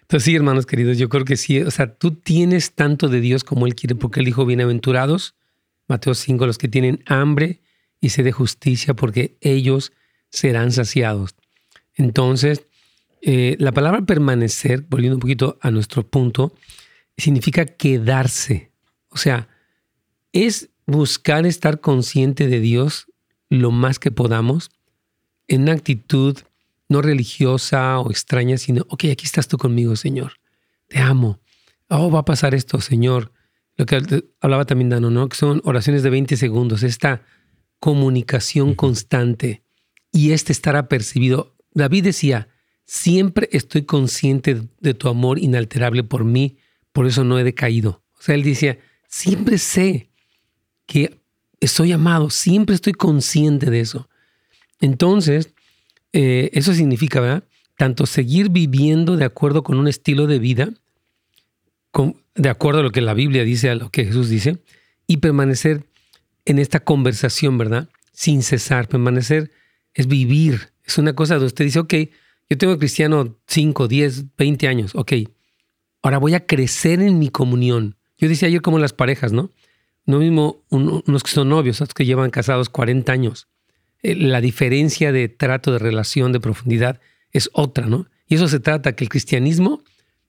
[0.07, 1.61] Entonces sí, hermanos queridos, yo creo que sí.
[1.63, 5.35] O sea, tú tienes tanto de Dios como Él quiere, porque Él dijo, bienaventurados,
[5.89, 7.61] Mateo 5, los que tienen hambre
[8.01, 9.93] y sed de justicia, porque ellos
[10.31, 11.35] serán saciados.
[11.97, 12.67] Entonces,
[13.21, 16.55] eh, la palabra permanecer, volviendo un poquito a nuestro punto,
[17.19, 18.71] significa quedarse.
[19.09, 19.49] O sea,
[20.31, 23.07] es buscar estar consciente de Dios
[23.49, 24.71] lo más que podamos
[25.49, 26.39] en una actitud
[26.89, 30.35] no religiosa o extraña, sino, ok, aquí estás tú conmigo, Señor.
[30.89, 31.41] Te amo.
[31.89, 33.33] Oh, va a pasar esto, Señor.
[33.77, 35.29] Lo que hablaba también Dano, ¿no?
[35.29, 37.23] Que son oraciones de 20 segundos, esta
[37.79, 39.63] comunicación constante
[40.13, 41.57] y este estar apercibido.
[41.73, 42.49] David decía,
[42.87, 46.57] siempre estoy consciente de tu amor inalterable por mí,
[46.93, 48.03] por eso no he decaído.
[48.19, 50.11] O sea, él decía, siempre sé
[50.87, 51.21] que
[51.61, 54.09] estoy amado, siempre estoy consciente de eso.
[54.81, 55.53] Entonces,
[56.17, 57.45] eh, eso significa, ¿verdad?
[57.77, 60.71] Tanto seguir viviendo de acuerdo con un estilo de vida,
[62.35, 64.59] de acuerdo a lo que la Biblia dice, a lo que Jesús dice,
[65.07, 65.85] y permanecer
[66.45, 67.89] en esta conversación, ¿verdad?
[68.13, 69.51] Sin cesar, permanecer
[69.95, 71.95] es vivir es una cosa donde usted dice, ok,
[72.49, 75.13] yo tengo cristiano 5, 10, 20 años, ok,
[76.03, 77.97] ahora voy a crecer en mi comunión.
[78.17, 79.51] Yo decía ayer como las parejas, ¿no?
[80.07, 83.49] No mismo unos que son novios, otros que llevan casados 40 años.
[84.03, 88.07] Eh, la diferencia de trato, de relación, de profundidad es otra, ¿no?
[88.27, 89.83] Y eso se trata, que el cristianismo,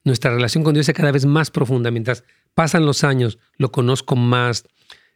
[0.04, 1.92] nuestra relación con Dios sea cada vez más profunda.
[1.92, 4.66] Mientras pasan los años, lo conozco más,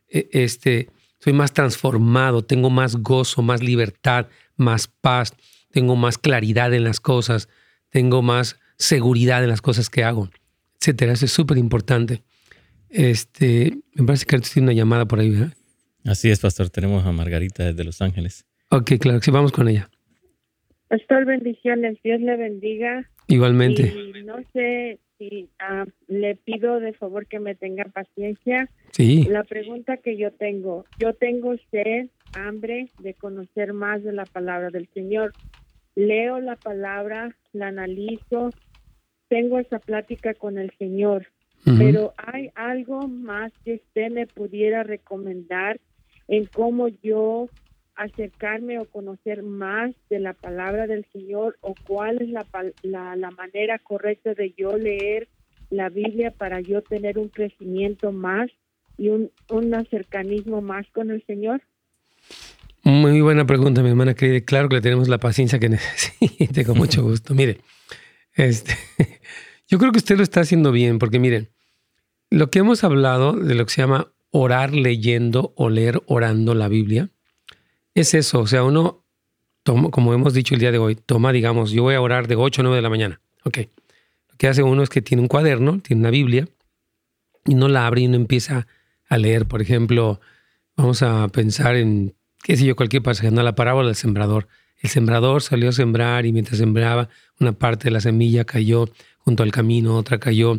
[0.09, 5.33] e, este, soy más transformado, tengo más gozo, más libertad, más paz,
[5.71, 7.49] tengo más claridad en las cosas,
[7.89, 10.29] tengo más seguridad en las cosas que hago,
[10.79, 11.13] etcétera.
[11.13, 12.23] Eso es súper importante.
[12.89, 15.53] Este, me parece que tiene una llamada por ahí, ¿verdad?
[16.05, 16.69] Así es, pastor.
[16.69, 18.45] Tenemos a Margarita desde Los Ángeles.
[18.69, 19.89] Ok, claro, sí, vamos con ella.
[20.87, 21.97] Pastor, bendiciones.
[22.03, 23.09] Dios le bendiga.
[23.27, 23.93] Igualmente.
[24.15, 28.69] Y no sé si ah, le pido de favor que me tenga paciencia.
[28.91, 29.23] Sí.
[29.23, 34.69] La pregunta que yo tengo, yo tengo sed hambre de conocer más de la palabra
[34.69, 35.33] del Señor.
[35.95, 38.49] Leo la palabra, la analizo,
[39.27, 41.27] tengo esa plática con el Señor,
[41.77, 45.79] pero hay algo más que usted me pudiera recomendar
[46.31, 47.49] en cómo yo
[47.95, 52.45] acercarme o conocer más de la palabra del Señor o cuál es la,
[52.83, 55.27] la, la manera correcta de yo leer
[55.69, 58.49] la Biblia para yo tener un crecimiento más
[58.97, 61.61] y un, un acercanismo más con el Señor?
[62.83, 64.39] Muy buena pregunta, mi hermana querida.
[64.45, 67.35] Claro que le tenemos la paciencia que necesite, con mucho gusto.
[67.35, 67.57] Mire,
[68.35, 68.73] este,
[69.67, 71.49] yo creo que usted lo está haciendo bien, porque miren,
[72.29, 76.67] lo que hemos hablado de lo que se llama orar leyendo o leer orando la
[76.67, 77.09] Biblia,
[77.93, 78.39] es eso.
[78.39, 79.03] O sea, uno,
[79.63, 82.61] como hemos dicho el día de hoy, toma, digamos, yo voy a orar de 8
[82.61, 83.21] o 9 de la mañana.
[83.43, 83.59] Ok.
[84.29, 86.47] Lo que hace uno es que tiene un cuaderno, tiene una Biblia,
[87.45, 88.67] y no la abre y no empieza
[89.07, 89.45] a leer.
[89.47, 90.19] Por ejemplo,
[90.75, 94.47] vamos a pensar en qué sé yo, cualquier pasaje, no la parábola del sembrador.
[94.79, 98.89] el sembrador salió a sembrar y mientras sembraba, una parte de la semilla cayó
[99.19, 100.55] junto al camino, otra cayó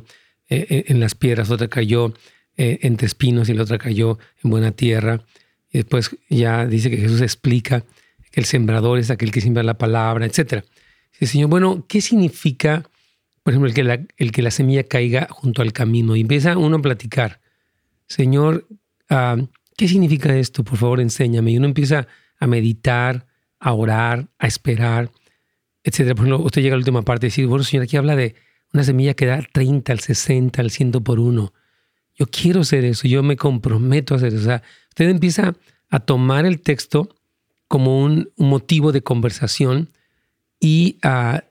[0.48, 2.12] eh, eh, en las piedras, otra cayó
[2.56, 5.24] eh, entre espinos y la otra cayó en buena tierra.
[5.70, 7.84] Y después ya dice que Jesús explica
[8.30, 10.64] que el sembrador es aquel que siembra la palabra, etc.
[11.20, 12.82] Señor, bueno, ¿qué significa,
[13.42, 16.16] por ejemplo, el que, la, el que la semilla caiga junto al camino?
[16.16, 17.40] Y empieza uno a platicar.
[18.06, 18.66] Señor,
[19.08, 19.36] ah,
[19.76, 20.64] ¿qué significa esto?
[20.64, 21.52] Por favor, enséñame.
[21.52, 22.06] Y uno empieza
[22.38, 23.26] a meditar,
[23.58, 25.10] a orar, a esperar,
[25.84, 26.14] etc.
[26.14, 28.34] Por ejemplo, usted llega a la última parte y dice, bueno, Señor, aquí habla de
[28.72, 31.52] una semilla que da 30, al 60, al 100 por uno.
[32.14, 34.42] Yo quiero hacer eso, yo me comprometo a hacer eso.
[34.42, 35.54] O sea, usted empieza
[35.88, 37.14] a tomar el texto
[37.68, 39.90] como un, motivo de conversación
[40.60, 41.44] y a...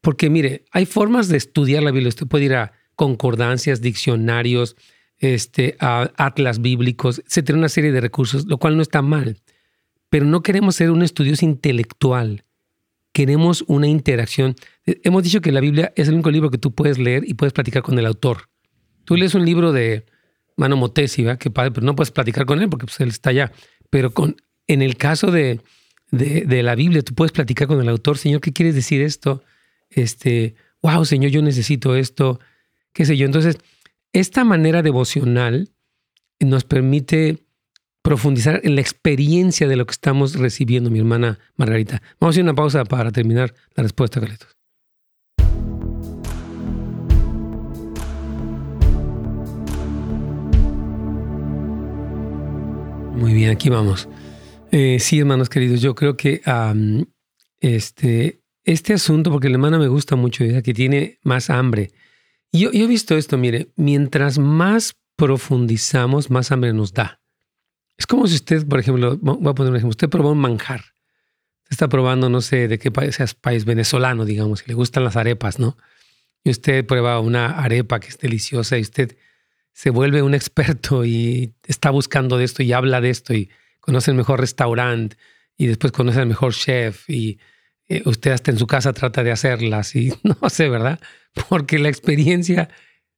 [0.00, 2.08] porque mire, hay formas de estudiar la Biblia.
[2.08, 4.76] Usted puede ir a concordancias, diccionarios,
[5.18, 9.36] este, a atlas bíblicos, etcétera, una serie de recursos, lo cual no está mal.
[10.10, 12.44] Pero no queremos ser un estudioso intelectual.
[13.12, 14.56] Queremos una interacción.
[14.84, 17.52] Hemos dicho que la Biblia es el único libro que tú puedes leer y puedes
[17.52, 18.48] platicar con el autor.
[19.08, 20.04] Tú lees un libro de
[20.58, 23.52] Mano Motesi, que padre, pero no puedes platicar con él porque pues, él está allá.
[23.88, 25.62] Pero con, en el caso de,
[26.10, 29.42] de, la Biblia, tú puedes platicar con el autor, Señor, ¿qué quieres decir esto?
[29.88, 32.38] Este, wow, Señor, yo necesito esto,
[32.92, 33.24] qué sé yo.
[33.24, 33.56] Entonces,
[34.12, 35.70] esta manera devocional
[36.38, 37.46] nos permite
[38.02, 42.02] profundizar en la experiencia de lo que estamos recibiendo, mi hermana Margarita.
[42.20, 44.57] Vamos a hacer una pausa para terminar la respuesta, Carlitos.
[53.14, 54.08] Muy bien, aquí vamos.
[54.70, 56.42] Eh, sí, hermanos queridos, yo creo que
[57.60, 61.90] este, este asunto, porque la hermana me gusta mucho, es que tiene más hambre.
[62.52, 67.20] Yo, he visto esto, mire, mientras más profundizamos, más hambre nos da.
[67.96, 70.82] Es como si usted, por ejemplo, voy a poner un ejemplo, usted probó un manjar.
[71.68, 75.16] Está probando, no sé, de qué país, sea país venezolano, digamos, y le gustan las
[75.16, 75.76] arepas, ¿no?
[76.44, 79.16] Y usted prueba una arepa que es deliciosa y usted
[79.78, 84.10] se vuelve un experto y está buscando de esto y habla de esto y conoce
[84.10, 85.16] el mejor restaurante
[85.56, 87.38] y después conoce al mejor chef y
[87.86, 90.98] eh, usted hasta en su casa trata de hacerlas y no sé, ¿verdad?
[91.48, 92.68] Porque la experiencia,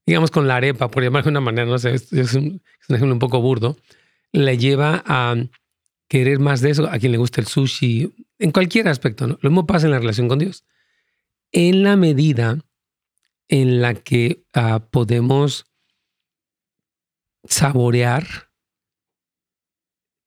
[0.04, 2.96] digamos con la arepa, por llamarlo de una manera, no sé, es un, es un
[2.96, 3.78] ejemplo un poco burdo,
[4.32, 5.36] le lleva a
[6.08, 9.38] querer más de eso, a quien le gusta el sushi, en cualquier aspecto, ¿no?
[9.40, 10.66] Lo mismo pasa en la relación con Dios.
[11.52, 12.58] En la medida
[13.48, 15.69] en la que ah, podemos
[17.44, 18.50] saborear,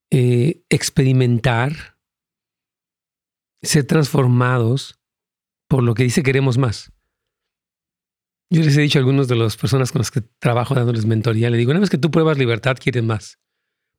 [0.09, 1.97] eh, experimentar,
[3.61, 4.99] ser transformados
[5.67, 6.91] por lo que dice queremos más.
[8.49, 11.49] Yo les he dicho a algunas de las personas con las que trabajo dándoles mentoría,
[11.49, 13.39] le digo, una vez que tú pruebas libertad, quieres más.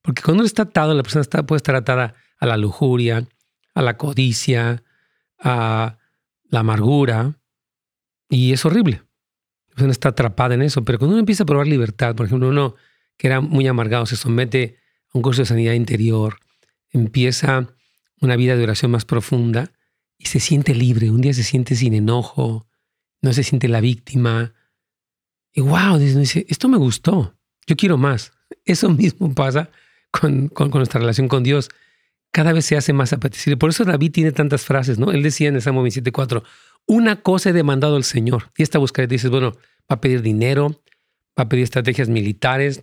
[0.02, 3.26] Porque cuando uno está atado, la persona está, puede estar atada a la lujuria,
[3.74, 4.84] a la codicia,
[5.38, 5.98] a
[6.44, 7.40] la amargura,
[8.28, 9.02] y es horrible.
[9.68, 10.84] La persona está atrapada en eso.
[10.84, 12.74] Pero cuando uno empieza a probar libertad, por ejemplo, uno
[13.16, 14.78] que era muy amargado, se somete
[15.12, 16.38] a un curso de sanidad interior,
[16.90, 17.68] empieza
[18.20, 19.72] una vida de oración más profunda
[20.18, 21.10] y se siente libre.
[21.10, 22.66] Un día se siente sin enojo,
[23.20, 24.54] no se siente la víctima.
[25.52, 28.32] Y wow, dice, esto me gustó, yo quiero más.
[28.64, 29.70] Eso mismo pasa
[30.10, 31.68] con, con, nuestra relación con Dios.
[32.30, 33.56] Cada vez se hace más apetecible.
[33.56, 35.12] Por eso David tiene tantas frases, ¿no?
[35.12, 36.42] Él decía en el Salmo 27.4,
[36.86, 38.50] una cosa he demandado al Señor.
[38.56, 40.82] Y esta búsqueda dices, bueno, va a pedir dinero,
[41.38, 42.82] va a pedir estrategias militares,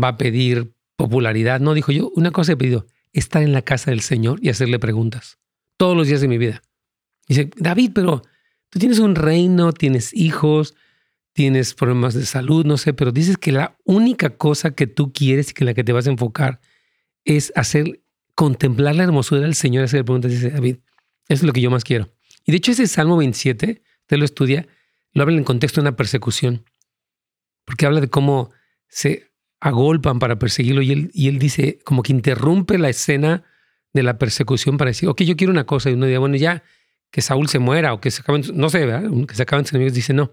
[0.00, 1.60] va a pedir popularidad.
[1.60, 4.78] No, dijo yo, una cosa he pedido, estar en la casa del Señor y hacerle
[4.78, 5.38] preguntas
[5.76, 6.62] todos los días de mi vida.
[7.28, 8.22] Dice, David, pero
[8.68, 10.74] tú tienes un reino, tienes hijos,
[11.32, 15.50] tienes problemas de salud, no sé, pero dices que la única cosa que tú quieres
[15.50, 16.60] y que la que te vas a enfocar
[17.24, 18.02] es hacer,
[18.34, 20.76] contemplar la hermosura del Señor, hacer preguntas, dice David.
[21.28, 22.12] Eso es lo que yo más quiero.
[22.44, 24.66] Y de hecho ese Salmo 27, usted lo estudia,
[25.12, 26.64] lo habla en el contexto de una persecución,
[27.64, 28.50] porque habla de cómo
[28.88, 29.31] se
[29.62, 33.44] agolpan para perseguirlo y él, y él dice, como que interrumpe la escena
[33.92, 35.88] de la persecución para decir, ok, yo quiero una cosa.
[35.88, 36.64] Y uno dice, bueno, ya
[37.12, 39.08] que Saúl se muera o que se acaben, no sé, ¿verdad?
[39.28, 39.94] que se acaben sus enemigos.
[39.94, 40.32] Dice, no,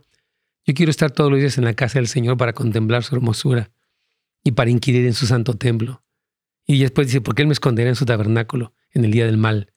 [0.65, 3.69] yo quiero estar todos los días en la casa del Señor para contemplar su hermosura
[4.43, 6.03] y para inquirir en su santo templo.
[6.65, 9.37] Y después dice, ¿por qué Él me esconderá en su tabernáculo en el día del
[9.37, 9.71] mal?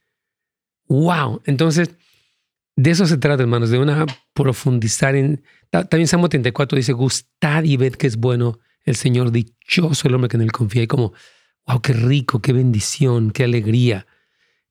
[0.88, 1.42] ¡Wow!
[1.44, 1.90] Entonces,
[2.76, 5.44] de eso se trata, hermanos, de una profundizar en...
[5.68, 10.28] También Salmo 34 dice, gustad y ved que es bueno el Señor, dichoso el hombre
[10.28, 10.82] que en él confía.
[10.82, 11.12] Y como,
[11.66, 14.06] wow, qué rico, qué bendición, qué alegría,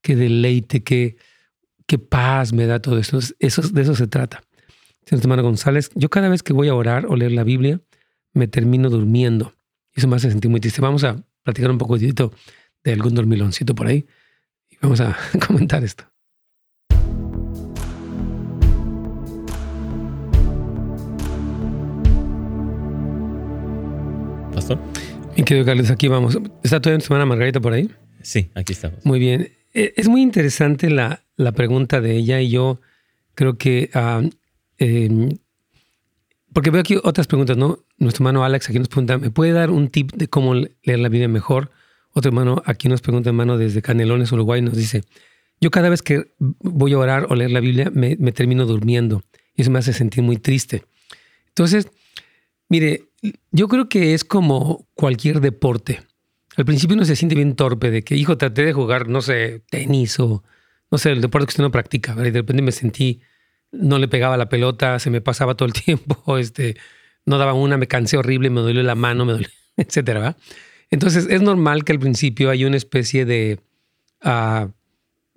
[0.01, 1.17] qué deleite, qué,
[1.85, 3.19] qué paz me da todo esto.
[3.39, 4.43] Eso, de eso se trata.
[5.05, 7.81] Señor hermano González, yo cada vez que voy a orar o leer la Biblia,
[8.33, 9.53] me termino durmiendo.
[9.93, 10.81] Eso me hace sentir muy triste.
[10.81, 14.05] Vamos a platicar un poco de algún dormiloncito por ahí
[14.69, 16.10] y vamos a comentar esto.
[25.45, 26.37] Querido Carlos, aquí vamos.
[26.63, 27.89] ¿Está toda la semana Margarita por ahí?
[28.21, 29.05] Sí, aquí estamos.
[29.05, 29.51] Muy bien.
[29.73, 32.79] Eh, es muy interesante la, la pregunta de ella y yo
[33.35, 33.89] creo que...
[33.93, 34.21] ah,
[34.77, 35.29] em,
[36.53, 37.79] porque veo aquí otras preguntas, ¿no?
[37.97, 41.07] Nuestro hermano Alex aquí nos pregunta, ¿me puede dar un tip de cómo leer la
[41.07, 41.71] Biblia mejor?
[42.11, 45.03] Otro hermano aquí nos pregunta, hermano desde Canelones, Uruguay, nos dice,
[45.61, 49.23] yo cada vez que voy a orar o leer la Biblia me, me termino durmiendo
[49.55, 50.83] y eso me hace sentir muy triste.
[51.47, 51.87] Entonces,
[52.67, 53.10] mire,
[53.51, 56.01] yo creo que es como cualquier deporte.
[56.57, 59.61] Al principio uno se siente bien torpe de que, hijo, traté de jugar, no sé,
[59.69, 60.43] tenis o,
[60.89, 62.29] no sé, el deporte que usted no practica, ¿verdad?
[62.29, 63.21] Y de repente me sentí,
[63.71, 66.75] no le pegaba la pelota, se me pasaba todo el tiempo, este,
[67.25, 70.37] no daba una, me cansé horrible, me dolió la mano, me dolió, etcétera, ¿verdad?
[70.89, 73.61] Entonces es normal que al principio hay una especie de,
[74.21, 74.69] ah,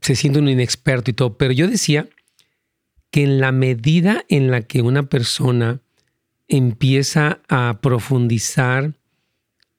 [0.00, 2.08] se siente un inexperto y todo, pero yo decía
[3.12, 5.80] que en la medida en la que una persona
[6.48, 8.94] empieza a profundizar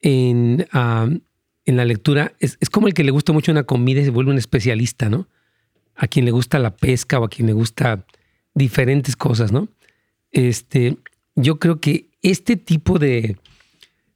[0.00, 4.04] en, en la lectura, es, es como el que le gusta mucho una comida y
[4.04, 5.28] se vuelve un especialista, ¿no?
[5.94, 8.04] A quien le gusta la pesca o a quien le gusta
[8.54, 9.68] diferentes cosas, ¿no?
[10.32, 10.96] Este,
[11.34, 13.36] yo creo que este tipo de,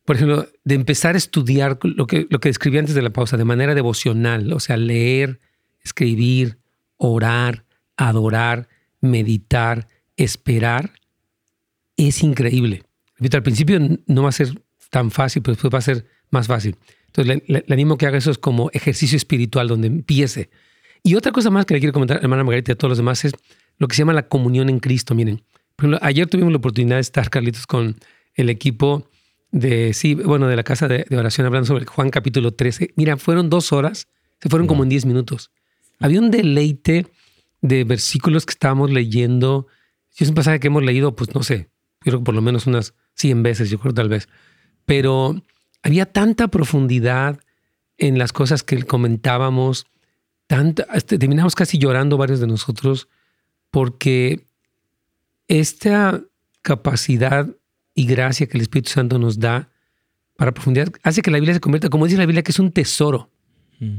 [0.04, 3.36] por ejemplo, de empezar a estudiar lo que, lo que describí antes de la pausa,
[3.36, 5.40] de manera devocional, o sea, leer,
[5.82, 6.58] escribir,
[6.96, 7.64] orar,
[7.96, 8.68] adorar,
[9.00, 10.92] meditar, esperar,
[12.08, 12.82] es increíble.
[13.16, 16.46] Repito, al principio no va a ser tan fácil, pero después va a ser más
[16.46, 16.76] fácil.
[17.06, 20.50] Entonces, le, animo a que haga eso es como ejercicio espiritual, donde empiece.
[21.02, 23.24] Y otra cosa más que le quiero comentar, hermana Margarita, y a todos los demás,
[23.24, 23.32] es
[23.78, 25.14] lo que se llama la comunión en Cristo.
[25.14, 25.42] Miren,
[26.02, 27.96] ayer tuvimos la oportunidad de estar, Carlitos, con
[28.34, 29.08] el equipo
[29.50, 32.92] de, sí, bueno, de la casa de, oración, hablando sobre Juan capítulo 13.
[32.96, 34.08] Mira, fueron dos horas,
[34.40, 35.50] se fueron como en 10 minutos.
[35.98, 37.06] Había un deleite
[37.60, 39.66] de versículos que estábamos leyendo.
[40.18, 41.68] Y es un pasaje que hemos leído, pues no sé,
[42.00, 44.28] creo que por lo menos unas 100 veces, yo creo tal vez.
[44.86, 45.42] Pero
[45.82, 47.40] había tanta profundidad
[47.98, 49.86] en las cosas que comentábamos,
[50.46, 53.08] tanta, este, terminamos casi llorando varios de nosotros,
[53.70, 54.46] porque
[55.48, 56.22] esta
[56.62, 57.48] capacidad
[57.94, 59.68] y gracia que el Espíritu Santo nos da
[60.36, 62.72] para profundidad hace que la Biblia se convierta, como dice la Biblia, que es un
[62.72, 63.30] tesoro.
[63.78, 63.98] Mm.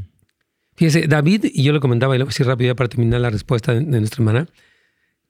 [0.75, 3.21] Fíjese, David, y yo lo comentaba, y lo voy a decir rápido ya para terminar
[3.21, 4.47] la respuesta de nuestra hermana,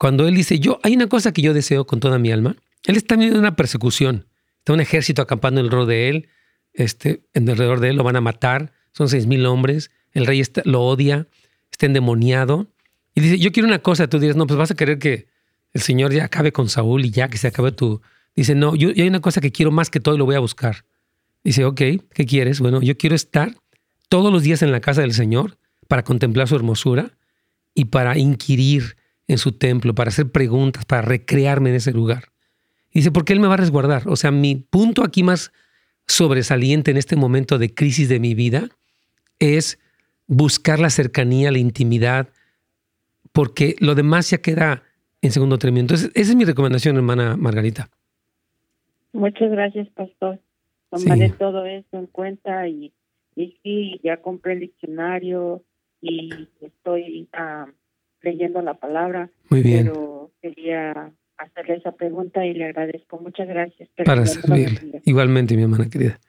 [0.02, 2.56] cuando él dice, yo, hay una cosa que yo deseo con toda mi alma,
[2.88, 4.26] él está en una persecución,
[4.58, 6.28] está un ejército acampando alrededor de él,
[6.74, 10.42] este, en alrededor de él lo van a matar, son seis mil hombres, el rey
[10.66, 11.28] lo odia,
[11.72, 12.66] está endemoniado,
[13.14, 15.28] y dice, yo quiero una cosa, tú dices, no, pues vas a querer que
[15.72, 18.02] el Señor ya acabe con Saúl y ya que se acabe tu...
[18.36, 20.34] Dice, no, yo, yo hay una cosa que quiero más que todo y lo voy
[20.34, 20.84] a buscar.
[21.44, 21.80] Dice, ok,
[22.12, 22.60] ¿qué quieres?
[22.60, 23.56] Bueno, yo quiero estar
[24.10, 27.12] todos los días en la casa del Señor para contemplar su hermosura
[27.76, 28.96] y para inquirir
[29.32, 32.26] en su templo, para hacer preguntas, para recrearme en ese lugar.
[32.92, 34.04] Y dice, porque Él me va a resguardar.
[34.08, 35.52] O sea, mi punto aquí más
[36.08, 38.70] sobresaliente en este momento de crisis de mi vida
[39.40, 39.80] es
[40.28, 42.30] buscar la cercanía, la intimidad,
[43.32, 44.84] porque lo demás ya queda
[45.22, 45.82] en segundo término.
[45.82, 47.90] Entonces, esa es mi recomendación, hermana Margarita.
[49.14, 50.40] Muchas gracias, pastor.
[50.90, 51.36] Tomaré Sí.
[51.38, 52.92] todo eso en cuenta y,
[53.36, 55.64] y sí, ya compré el diccionario
[56.02, 56.30] y
[56.62, 57.68] estoy ah,
[58.22, 59.86] leyendo la palabra, Muy bien.
[59.88, 63.20] pero quería hacerle esa pregunta y le agradezco.
[63.20, 63.90] Muchas gracias.
[64.06, 65.02] Para servirle.
[65.06, 66.20] Igualmente, mi hermana querida.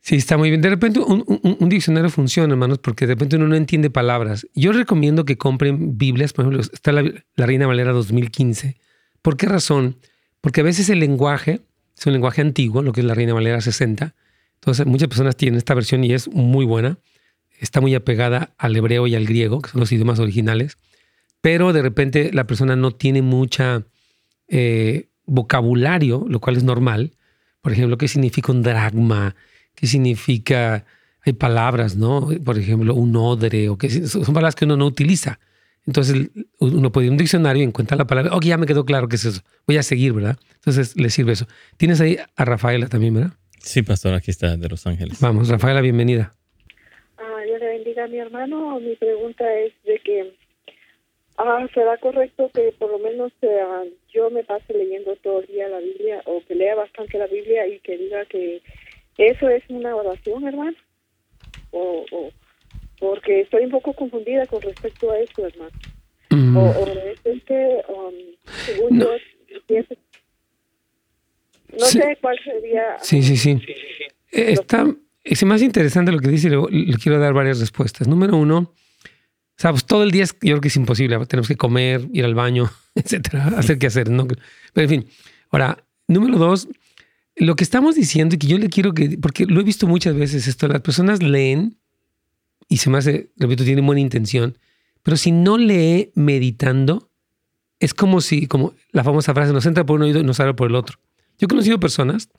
[0.00, 0.62] Sí, está muy bien.
[0.62, 4.46] De repente un, un- un diccionario funciona, hermanos, porque de repente uno no entiende palabras.
[4.54, 7.02] Yo recomiendo que compren Biblias, por ejemplo, está la,
[7.34, 8.76] la Reina Valera 2015.
[9.22, 9.96] ¿Por qué razón?
[10.40, 11.62] Porque a veces el lenguaje
[11.98, 14.14] es un lenguaje antiguo, lo que es la Reina Valera 60.
[14.54, 16.98] Entonces, muchas personas tienen esta versión y es muy buena.
[17.58, 20.76] Está muy apegada al hebreo y al griego, que son los idiomas originales.
[21.40, 23.84] Pero de repente la persona no tiene mucha
[24.48, 27.12] eh, vocabulario, lo cual es normal.
[27.60, 29.34] Por ejemplo, ¿qué significa un dragma?
[29.74, 30.84] ¿Qué significa?
[31.24, 32.28] Hay palabras, ¿no?
[32.44, 35.40] Por ejemplo, un odre, o que son palabras que uno no utiliza.
[35.86, 38.34] Entonces uno puede ir a un diccionario y encuentra la palabra.
[38.34, 39.42] Ok, ya me quedó claro qué es eso.
[39.66, 40.38] Voy a seguir, ¿verdad?
[40.56, 41.46] Entonces le sirve eso.
[41.76, 43.32] Tienes ahí a Rafaela también, ¿verdad?
[43.60, 45.20] Sí, pastor, aquí está de Los Ángeles.
[45.20, 46.32] Vamos, Rafaela, bienvenida.
[47.18, 48.78] Ah, Dios le bendiga a mi hermano.
[48.80, 50.32] Mi pregunta es de que
[51.38, 55.46] ah, será correcto que por lo menos eh, ah, yo me pase leyendo todo el
[55.46, 58.62] día la Biblia o que lea bastante la Biblia y que diga que
[59.18, 60.76] eso es una oración, hermano.
[61.72, 62.30] O, o
[62.98, 65.70] porque estoy un poco confundida con respecto a eso, hermano.
[66.30, 68.14] Mm, O, o es este, um,
[68.64, 69.04] según No.
[69.48, 69.94] yo, pienso-
[71.72, 71.98] no Sí.
[72.00, 72.98] sé cuál sería.
[73.00, 73.50] Sí, sí, sí.
[74.32, 74.86] Eh, Está,
[75.26, 78.06] es más interesante lo que dice le, le quiero dar varias respuestas.
[78.08, 78.72] Número uno,
[79.64, 81.24] o pues todo el día es, yo creo que es imposible.
[81.26, 84.10] Tenemos que comer, ir al baño, etcétera, hacer qué hacer.
[84.10, 84.26] ¿no?
[84.26, 85.06] Pero en fin,
[85.50, 86.68] ahora, número dos,
[87.34, 90.14] lo que estamos diciendo y que yo le quiero que, porque lo he visto muchas
[90.14, 91.78] veces esto, las personas leen
[92.68, 94.58] y se me hace, repito, tienen buena intención,
[95.02, 97.10] pero si no lee meditando,
[97.78, 100.54] es como si, como la famosa frase, nos entra por un oído y nos sale
[100.54, 100.98] por el otro.
[101.38, 102.30] Yo he conocido personas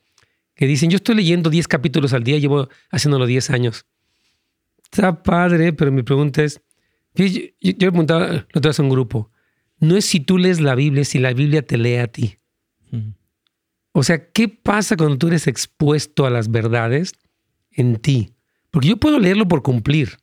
[0.57, 3.85] que dicen, yo estoy leyendo 10 capítulos al día, llevo haciéndolo 10 años.
[4.83, 6.61] Está padre, pero mi pregunta es,
[7.13, 9.31] yo, yo, yo preguntaba, lo traes a un grupo,
[9.79, 12.37] no es si tú lees la Biblia, es si la Biblia te lee a ti.
[13.91, 17.13] O sea, ¿qué pasa cuando tú eres expuesto a las verdades
[17.71, 18.33] en ti?
[18.69, 20.17] Porque yo puedo leerlo por cumplir,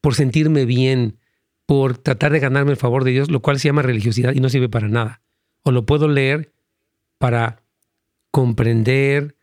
[0.00, 1.18] por sentirme bien,
[1.66, 4.48] por tratar de ganarme el favor de Dios, lo cual se llama religiosidad y no
[4.48, 5.22] sirve para nada.
[5.62, 6.52] O lo puedo leer
[7.18, 7.64] para
[8.30, 9.36] comprender,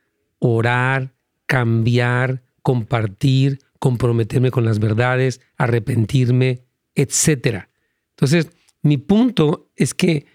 [0.46, 1.14] orar,
[1.46, 6.64] cambiar, compartir, comprometerme con las verdades, arrepentirme,
[6.96, 7.68] etc.
[8.12, 8.50] Entonces,
[8.82, 10.26] mi punto es que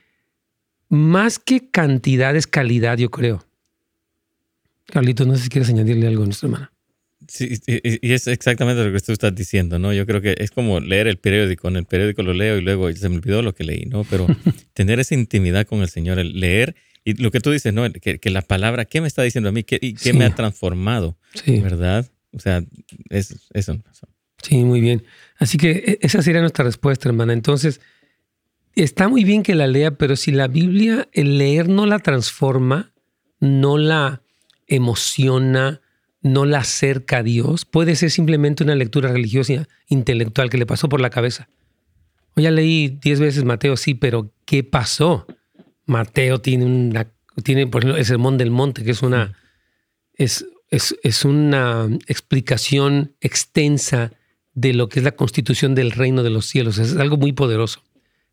[0.88, 3.44] más que cantidad es calidad, yo creo.
[4.86, 6.72] Carlitos, no sé si quieres añadirle algo a nuestra hermana.
[7.26, 9.92] Sí, y es exactamente lo que tú estás diciendo, ¿no?
[9.92, 11.68] Yo creo que es como leer el periódico.
[11.68, 14.04] En el periódico lo leo y luego se me olvidó lo que leí, ¿no?
[14.04, 14.26] Pero
[14.72, 17.90] tener esa intimidad con el Señor, el leer y lo que tú dices, ¿no?
[17.92, 19.64] Que, la palabra, ¿qué me está diciendo a mí?
[19.64, 21.16] ¿Qué, y qué me ha transformado?
[21.34, 21.60] Sí.
[21.60, 22.10] ¿Verdad?
[22.32, 22.62] O sea,
[23.08, 23.78] es, eso.
[24.42, 25.04] Sí, muy bien.
[25.38, 27.32] Así que e, esa sería nuestra respuesta, hermana.
[27.32, 27.80] Entonces,
[28.74, 32.92] está muy bien que la lea, pero si la Biblia, el leer no la transforma,
[33.40, 34.22] no la
[34.66, 35.80] emociona,
[36.22, 40.88] no la acerca a Dios, puede ser simplemente una lectura religiosa intelectual que le pasó
[40.88, 41.48] por la cabeza.
[42.36, 45.26] O ya leí diez veces Mateo, sí, pero ¿qué pasó?
[45.88, 47.10] Mateo tiene una,
[47.42, 49.36] tiene por ejemplo el sermón del monte, que es una,
[50.14, 54.12] es, es, es una explicación extensa
[54.52, 56.78] de lo que es la constitución del reino de los cielos.
[56.78, 57.82] Es algo muy poderoso.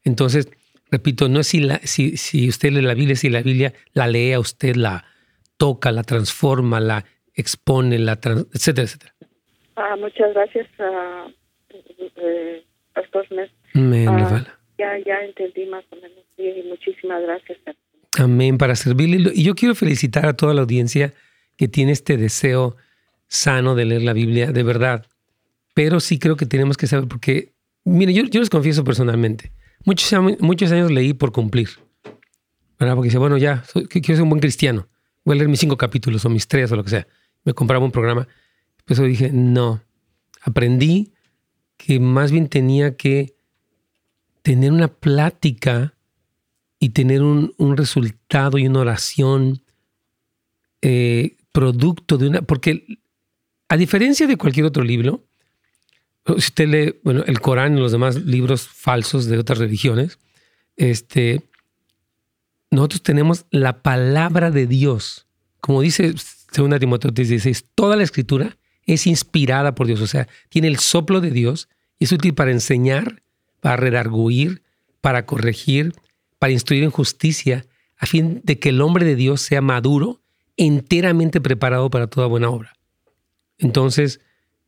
[0.03, 0.49] Entonces,
[0.91, 4.08] repito, no es si, la, si, si usted lee la Biblia, si la Biblia la
[4.08, 5.06] lee a usted, la
[5.58, 8.14] toca, la transforma, la expone, la
[8.53, 9.14] etcétera, etcétera.
[9.78, 11.32] Ah, muchas gracias, uh,
[12.18, 13.26] eh, Pastor
[14.08, 17.58] ah, ya, ya entendí más o menos y muchísimas gracias.
[18.18, 19.32] Amén, para servirle.
[19.34, 21.14] Y yo quiero felicitar a toda la audiencia
[21.58, 22.76] que tiene este deseo
[23.28, 25.06] sano de leer la Biblia, de verdad.
[25.74, 27.54] Pero sí creo que tenemos que saber, porque,
[27.84, 29.52] mire, yo, yo les confieso personalmente,
[29.84, 31.70] Muchos, muchos años leí por cumplir.
[32.80, 32.96] ¿verdad?
[32.96, 34.88] Porque dice, bueno, ya, quiero ser un buen cristiano.
[35.24, 37.08] Voy a leer mis cinco capítulos o mis tres o lo que sea.
[37.44, 38.28] Me compraba un programa.
[38.86, 39.82] Pues yo dije, no.
[40.42, 41.14] Aprendí
[41.78, 43.35] que más bien tenía que
[44.46, 45.96] tener una plática
[46.78, 49.64] y tener un, resultado y una oración
[50.84, 52.41] eh, producto de una...
[52.43, 53.00] Porque
[53.70, 55.26] a diferencia de cualquier otro libro,
[56.28, 60.20] si usted lee bueno, el Corán y los demás libros falsos de otras religiones,
[60.76, 61.41] este,
[62.70, 65.26] nosotros tenemos la palabra de Dios.
[65.60, 66.14] Como dice
[66.52, 71.20] según Timoteo 16, toda la escritura es inspirada por Dios, o sea, tiene el soplo
[71.20, 71.68] de Dios
[71.98, 73.24] y es útil para enseñar,
[73.66, 74.61] para redarguir,
[75.01, 75.95] para corregir,
[76.38, 77.66] para instruir en justicia,
[77.97, 80.22] a fin de que el hombre de Dios sea maduro,
[80.55, 82.74] enteramente preparado para toda buena obra.
[83.57, 84.22] Entonces,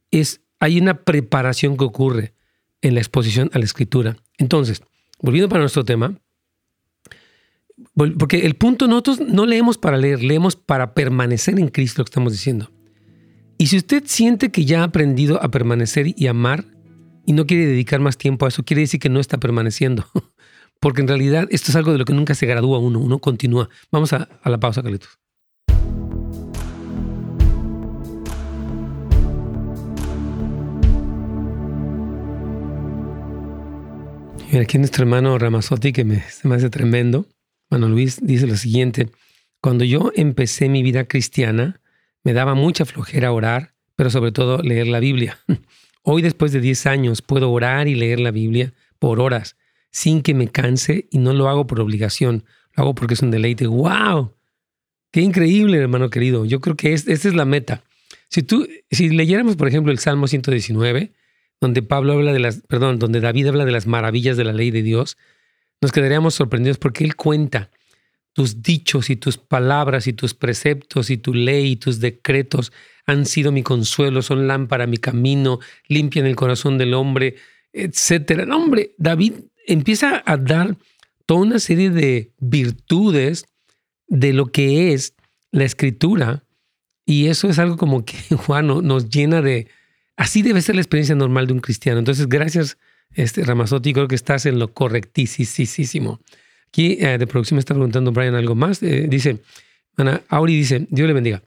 [0.09, 2.33] es hay una preparación que ocurre
[2.81, 4.17] en la exposición a la escritura.
[4.39, 4.81] Entonces,
[5.21, 6.19] volviendo para nuestro tema,
[7.93, 12.09] porque el punto nosotros no leemos para leer, leemos para permanecer en Cristo, lo que
[12.09, 12.71] estamos diciendo.
[13.59, 16.65] Y si usted siente que ya ha aprendido a permanecer y amar
[17.28, 20.05] y no quiere dedicar más tiempo a eso, quiere decir que no está permaneciendo.
[20.80, 23.69] Porque en realidad esto es algo de lo que nunca se gradúa uno, uno continúa.
[23.91, 25.19] Vamos a, la pausa, Carlitos.
[34.57, 37.28] Aquí nuestro hermano Ramazotti, que me, se me hace tremendo,
[37.69, 39.09] hermano Luis, dice lo siguiente,
[39.59, 41.82] cuando yo empecé mi vida cristiana,
[42.23, 45.38] me daba mucha flojera orar, pero sobre todo leer la Biblia.
[46.03, 49.57] Hoy, después de 10 años, puedo orar y leer la Biblia por horas,
[49.91, 52.43] sin que me canse, y no lo hago por obligación,
[52.75, 53.67] lo hago porque es un deleite.
[53.67, 54.33] ¡Wow!
[55.11, 56.45] ¡Qué increíble, hermano querido!
[56.45, 57.83] Yo creo que es, esta es la meta.
[58.29, 61.13] Si, tú, si leyéramos, por ejemplo, el Salmo 119,
[61.59, 64.71] donde Pablo habla de las, perdón, donde David habla de las maravillas de la ley
[64.71, 65.17] de Dios,
[65.81, 67.71] nos quedaríamos sorprendidos porque él cuenta
[68.33, 72.71] tus dichos y tus palabras y tus preceptos y tu ley y tus decretos
[73.08, 77.36] han sido mi consuelo, son lámpara mi camino, limpian el corazón del hombre,
[77.74, 78.45] etcétera.
[78.45, 79.34] No, hombre, David
[79.66, 80.78] empieza a dar
[81.26, 83.47] toda una serie de virtudes
[84.08, 85.16] de lo que es
[85.51, 86.43] la escritura
[87.05, 89.68] y eso es algo como que Juan nos llena de,
[90.18, 91.99] Así debe ser la experiencia normal de un cristiano.
[91.99, 92.78] Entonces, gracias,
[93.14, 96.20] este, Ramazotti, creo que estás en lo correctísimo.
[96.68, 98.82] Aquí eh, de producción me está preguntando Brian algo más.
[98.82, 99.39] Eh, dice,
[99.95, 101.43] Ana Auri dice, Dios le bendiga.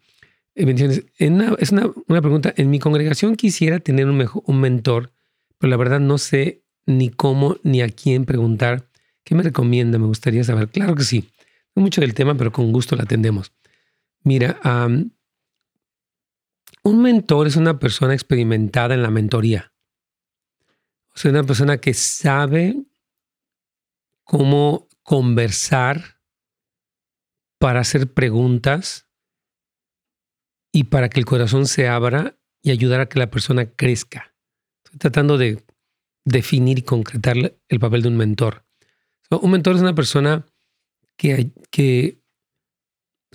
[0.55, 1.05] Eh, bendiciones.
[1.17, 2.53] es una, pregunta.
[2.57, 5.13] En mi congregación quisiera tener un, un mentor,
[5.59, 8.89] pero la verdad no sé ni cómo ni a quién preguntar.
[9.25, 9.99] ¿Qué me recomienda?
[9.99, 10.69] Me gustaría saber.
[10.69, 11.31] Claro que sí.
[11.75, 13.53] No mucho del tema, pero con gusto la atendemos.
[14.23, 14.61] Mira,
[16.83, 19.73] un mentor es una persona experimentada en la mentoría.
[21.15, 22.85] O sea, una persona que sabe
[24.25, 26.21] cómo conversar
[27.59, 29.10] para hacer preguntas
[30.73, 34.35] y para que el corazón se abra y ayudar a que la persona crezca.
[34.85, 35.63] Estoy tratando de
[36.25, 37.37] definir y concretar
[37.69, 38.65] el papel de un mentor.
[39.31, 40.47] un mentor es una persona
[41.17, 42.21] que, que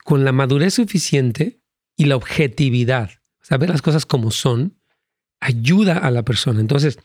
[0.03, 1.61] con la madurez suficiente
[1.97, 3.11] y la objetividad,
[3.41, 4.77] saber las cosas como son,
[5.39, 6.59] ayuda a la persona.
[6.59, 6.99] Entonces,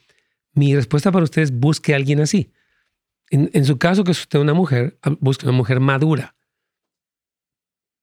[0.53, 2.53] mi respuesta para usted es busque a alguien así.
[3.31, 6.35] En, su caso, que es usted una mujer, busque una mujer madura.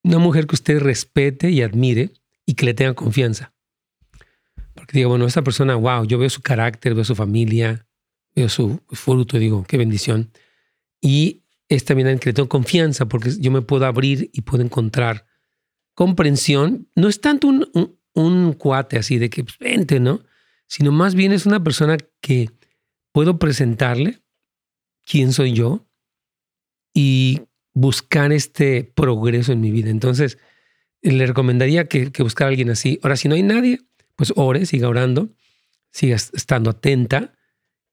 [0.02, 2.12] Una mujer que usted respete y admire
[2.46, 3.52] y que le tenga confianza.
[4.74, 7.86] Porque digo, bueno, esta persona, wow, yo veo su carácter, veo su familia,
[8.34, 10.30] veo su fruto, digo, qué bendición.
[11.00, 14.62] Y es también en que le tengo confianza porque yo me puedo abrir y puedo
[14.62, 15.26] encontrar
[15.94, 16.88] comprensión.
[16.94, 20.22] No es tanto un, un, cuate así de que pues, vente, ¿no?
[20.66, 22.50] Sino más bien es una persona que
[23.12, 24.22] puedo presentarle
[25.04, 25.86] quién soy yo
[26.94, 27.40] y
[27.74, 29.90] buscar este progreso en mi vida.
[29.90, 30.38] Entonces,
[31.02, 32.98] le recomendaría que, que a alguien así.
[33.02, 33.80] Ahora, si no hay nadie,
[34.16, 35.28] pues ore, siga orando,
[35.90, 37.32] siga estando atenta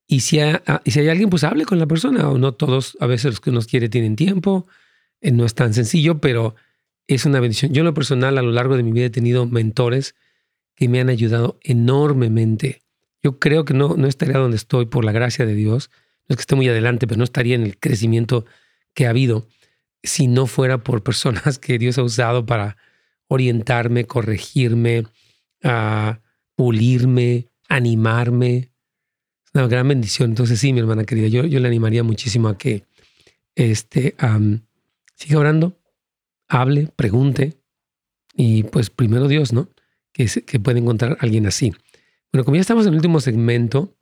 [0.07, 0.39] y si,
[0.85, 2.29] si hay alguien, pues hable con la persona.
[2.29, 4.67] O no todos, a veces los que nos quiere tienen tiempo.
[5.21, 6.55] Eh, no es tan sencillo, pero
[7.07, 7.73] es una bendición.
[7.73, 10.15] Yo en lo personal, a lo largo de mi vida he tenido mentores
[10.75, 12.81] que me han ayudado enormemente.
[13.23, 15.89] Yo creo que no, no estaría donde estoy por la gracia de Dios.
[16.27, 18.45] No es que esté muy adelante, pero no estaría en el crecimiento
[18.93, 19.47] que ha habido
[20.05, 22.77] si no fuera por personas que Dios ha usado para
[23.27, 25.05] orientarme, corregirme,
[25.63, 26.21] a
[26.55, 28.71] pulirme, animarme,
[29.53, 30.31] una gran bendición.
[30.31, 32.83] Entonces, sí, mi hermana querida, yo, yo le animaría muchísimo a que
[33.55, 34.15] este,
[35.15, 35.79] siga orando,
[36.47, 37.57] hable, pregunte
[38.35, 39.69] y pues primero Dios, ¿no?
[40.11, 41.73] Que, que puede encontrar a alguien así.
[42.31, 43.95] Bueno, como ya estamos en el último segmento,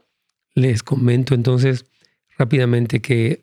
[0.56, 1.86] les comento entonces
[2.38, 3.42] rápidamente que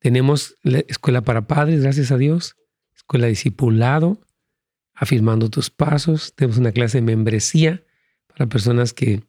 [0.00, 2.56] tenemos la escuela para padres, gracias a Dios,
[2.96, 4.18] escuela discipulado,
[4.94, 7.84] afirmando tus pasos, tenemos una clase de membresía
[8.26, 9.22] para personas que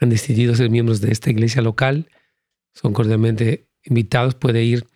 [0.00, 2.08] han decidido ser miembros de esta iglesia local,
[2.74, 4.34] son cordialmente invitados.
[4.34, 4.86] Puede ir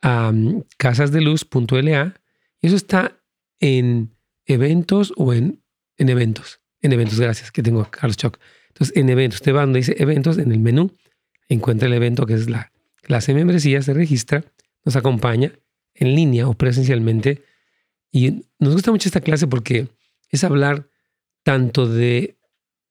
[0.00, 2.14] a um, casasdeluz.la
[2.60, 3.20] y eso está
[3.60, 4.16] en
[4.46, 5.62] eventos o en,
[5.98, 6.60] en eventos.
[6.80, 8.38] En eventos, gracias, que tengo a Carlos Choc.
[8.68, 10.92] Entonces, en eventos, usted va donde dice eventos, en el menú,
[11.48, 12.72] encuentra el evento que es la
[13.02, 14.44] clase de membresía, se registra,
[14.86, 15.52] nos acompaña
[15.92, 17.42] en línea o presencialmente.
[18.10, 19.88] Y nos gusta mucho esta clase porque
[20.30, 20.88] es hablar
[21.42, 22.38] tanto de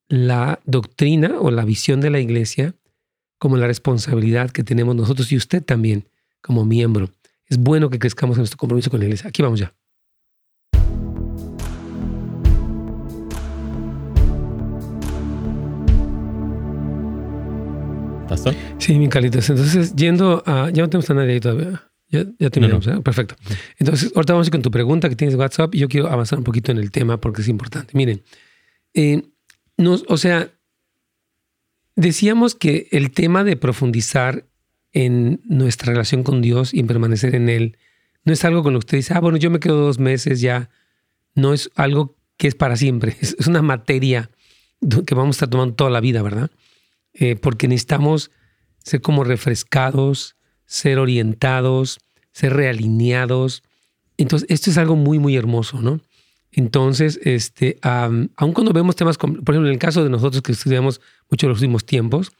[0.07, 2.75] la doctrina o la visión de la iglesia
[3.39, 6.07] como la responsabilidad que tenemos nosotros y usted también
[6.41, 7.09] como miembro.
[7.47, 9.29] Es bueno que crezcamos en nuestro compromiso con la iglesia.
[9.29, 9.73] Aquí vamos ya.
[18.27, 18.55] ¿Pastor?
[18.79, 19.49] Sí, mi Carlitos.
[19.49, 20.69] Entonces, yendo a...
[20.71, 21.83] Ya no tenemos a nadie ahí todavía.
[22.09, 22.99] Ya, ya terminamos, ¿eh?
[23.03, 23.35] Perfecto.
[23.77, 26.39] Entonces, ahorita vamos a ir con tu pregunta que tienes WhatsApp y yo quiero avanzar
[26.39, 27.91] un poquito en el tema porque es importante.
[27.95, 28.23] Miren,
[28.93, 29.23] eh,
[29.77, 30.49] o sea,
[31.95, 34.45] decíamos que el tema de profundizar
[34.93, 37.77] en nuestra relación con Dios y en permanecer en Él
[38.23, 40.41] no es algo con lo que usted dice, ah, bueno, yo me quedo dos meses
[40.41, 40.69] ya.
[41.35, 43.15] No es algo que es para siempre.
[43.21, 44.29] Es, una materia
[45.05, 46.49] que vamos a estar tomando toda la vida, ¿verdad?
[47.17, 48.29] Eh, porque necesitamos
[48.83, 50.35] ser como refrescados,
[50.65, 51.99] ser orientados,
[52.33, 53.63] ser realineados.
[54.17, 56.01] Entonces, esto es algo muy, muy hermoso, ¿no?
[56.51, 61.01] Entonces, este, aun cuando vemos temas, por ejemplo, en el caso de nosotros que estudiamos
[61.29, 62.31] mucho los últimos tiempos,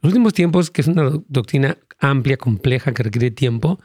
[0.00, 3.80] los últimos tiempos, que es una doctrina amplia, compleja, que requiere tiempo,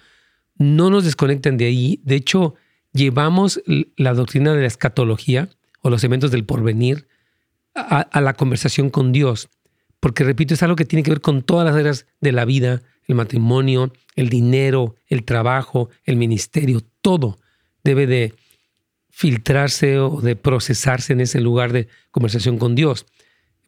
[0.58, 2.02] no nos desconectan de ahí.
[2.04, 2.56] De hecho,
[2.94, 3.62] llevamos
[3.96, 5.50] la doctrina de la escatología
[5.82, 7.08] o los eventos del porvenir
[7.76, 9.50] a la conversación con Dios.
[10.00, 12.82] Porque, repito, es algo que tiene que ver con todas las áreas de la vida,
[13.08, 17.40] el matrimonio, el dinero, el trabajo, el ministerio, todo
[17.84, 18.34] debe de
[19.10, 23.06] filtrarse o de procesarse en ese lugar de conversación con Dios.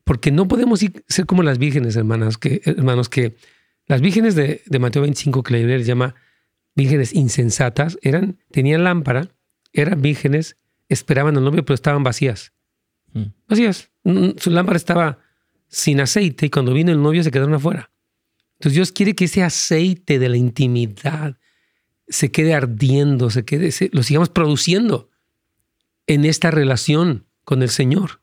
[0.04, 3.36] Porque no podemos ser como las vírgenes, hermanas, que, hermanos, que
[3.88, 6.16] las vírgenes de, Mateo 25, que la Biblia les llama
[6.76, 9.30] vírgenes insensatas, eran, tenían lámpara,
[9.74, 10.58] eran vírgenes,
[10.90, 12.54] esperaban al novio, pero estaban vacías.
[13.14, 13.24] Mm.
[13.48, 13.90] Vacías.
[14.38, 15.20] Su lámpara estaba
[15.70, 17.92] sin aceite y cuando vino el novio se quedaron afuera.
[18.54, 21.38] Entonces Dios quiere que ese aceite de la intimidad
[22.10, 25.10] se quede ardiendo, se quede, lo sigamos produciendo
[26.08, 28.22] en esta relación con el Señor,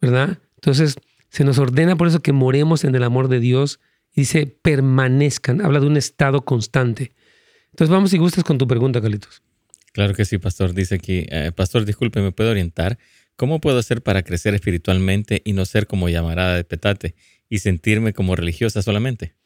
[0.00, 0.38] ¿verdad?
[0.54, 0.96] Entonces,
[1.28, 3.80] se nos ordena por eso que moremos en el amor de Dios
[4.14, 7.12] y dice permanezcan, habla de un estado constante.
[7.70, 9.42] Entonces, vamos si gustas con tu pregunta, Carlitos.
[9.92, 10.74] Claro que sí, pastor.
[10.74, 12.98] Dice aquí, eh, pastor, disculpe, ¿me puede orientar?
[13.38, 17.14] ¿Cómo puedo hacer para crecer espiritualmente y no ser como llamarada de petate
[17.48, 19.36] y sentirme como religiosa solamente?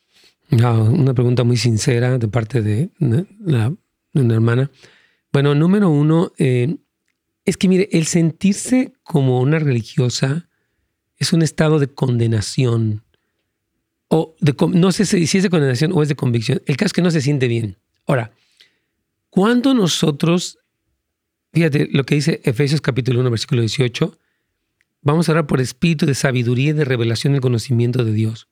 [0.51, 3.77] una pregunta muy sincera de parte de, una
[4.15, 4.71] hermana.
[5.31, 6.75] Bueno, número uno, eh,
[7.45, 10.49] es que mire, el sentirse como una religiosa
[11.19, 13.03] es un estado de condenación.
[14.09, 16.63] O de, no sé si es de condenación o es de convicción.
[16.65, 17.77] El caso es que no se siente bien.
[18.07, 18.33] Ahora,
[19.29, 20.59] cuando nosotros,
[21.53, 24.17] fíjate lo que dice Efesios capítulo 1, versículo 18,
[25.03, 28.49] vamos a orar por espíritu de sabiduría y de revelación y conocimiento de Dios.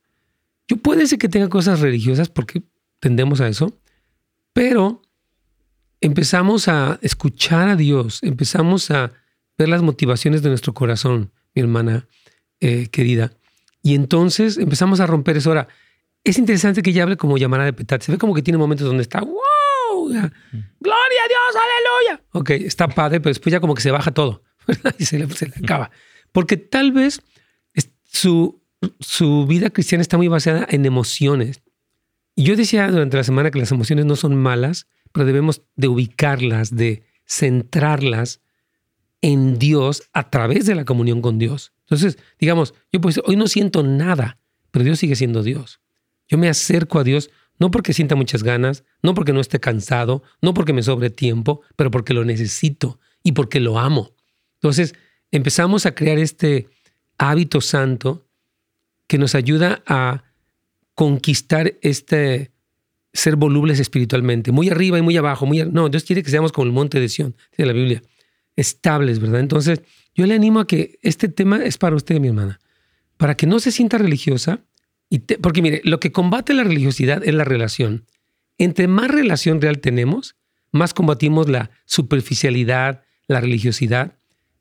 [0.69, 2.63] Yo puede ser que tenga cosas religiosas porque
[3.01, 3.77] tendemos a eso,
[4.53, 5.03] pero
[6.01, 9.13] empezamos a escuchar a Dios, empezamos a
[9.59, 12.07] ver las motivaciones de nuestro corazón, mi hermana
[12.61, 13.33] eh, querida,
[13.83, 15.51] y entonces empezamos a romper eso.
[15.51, 15.69] Ahora,
[16.23, 18.07] es interesante que ella hable como llamada de petate.
[18.07, 19.37] Se ve como que tiene momentos donde está, wow,
[20.09, 22.25] gloria a Dios, aleluya.
[22.33, 24.43] Ok, está padre, pero después ya como que se baja todo
[24.99, 25.27] y se le
[25.63, 25.91] acaba.
[26.33, 27.21] Porque tal vez
[28.05, 28.61] su
[29.01, 31.63] su vida cristiana está muy basada en emociones.
[32.35, 35.89] Y yo decía durante la semana que las emociones no son malas, pero debemos de
[35.89, 38.41] ubicarlas, de centrarlas
[39.21, 41.73] en Dios a través de la comunión con Dios.
[41.81, 44.39] Entonces, digamos, yo pues hoy no siento nada,
[44.71, 45.81] pero Dios sigue siendo Dios.
[46.29, 47.31] Yo me acerco a Dios
[47.61, 51.61] no porque sienta muchas ganas, no porque no esté cansado, no porque me sobre tiempo,
[51.77, 54.13] pero porque lo necesito y porque lo amo.
[54.55, 54.95] Entonces,
[55.31, 56.69] empezamos a crear este
[57.19, 58.27] hábito santo
[59.07, 60.25] que nos ayuda a
[60.95, 62.51] conquistar este
[63.13, 66.67] ser volubles espiritualmente, muy arriba y muy abajo, muy no, Dios quiere que seamos como
[66.67, 68.03] el monte de Sión, de la Biblia,
[68.57, 69.41] estables, ¿verdad?
[69.41, 69.83] Entonces,
[70.15, 72.61] yo le animo a que este tema es para usted, mi hermana,
[73.17, 74.61] para que no se sienta religiosa,
[75.41, 78.07] porque mire, lo que combate la religiosidad es la relación.
[78.59, 80.37] Entre más relación real tenemos,
[80.71, 84.19] más combatimos la superficialidad, la religiosidad,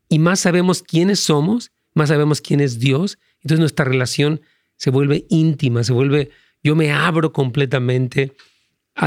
[0.08, 4.40] y más sabemos quiénes somos, más sabemos quién es Dios entonces nuestra relación
[4.76, 6.30] se vuelve íntima, se vuelve,
[6.62, 8.32] yo me abro completamente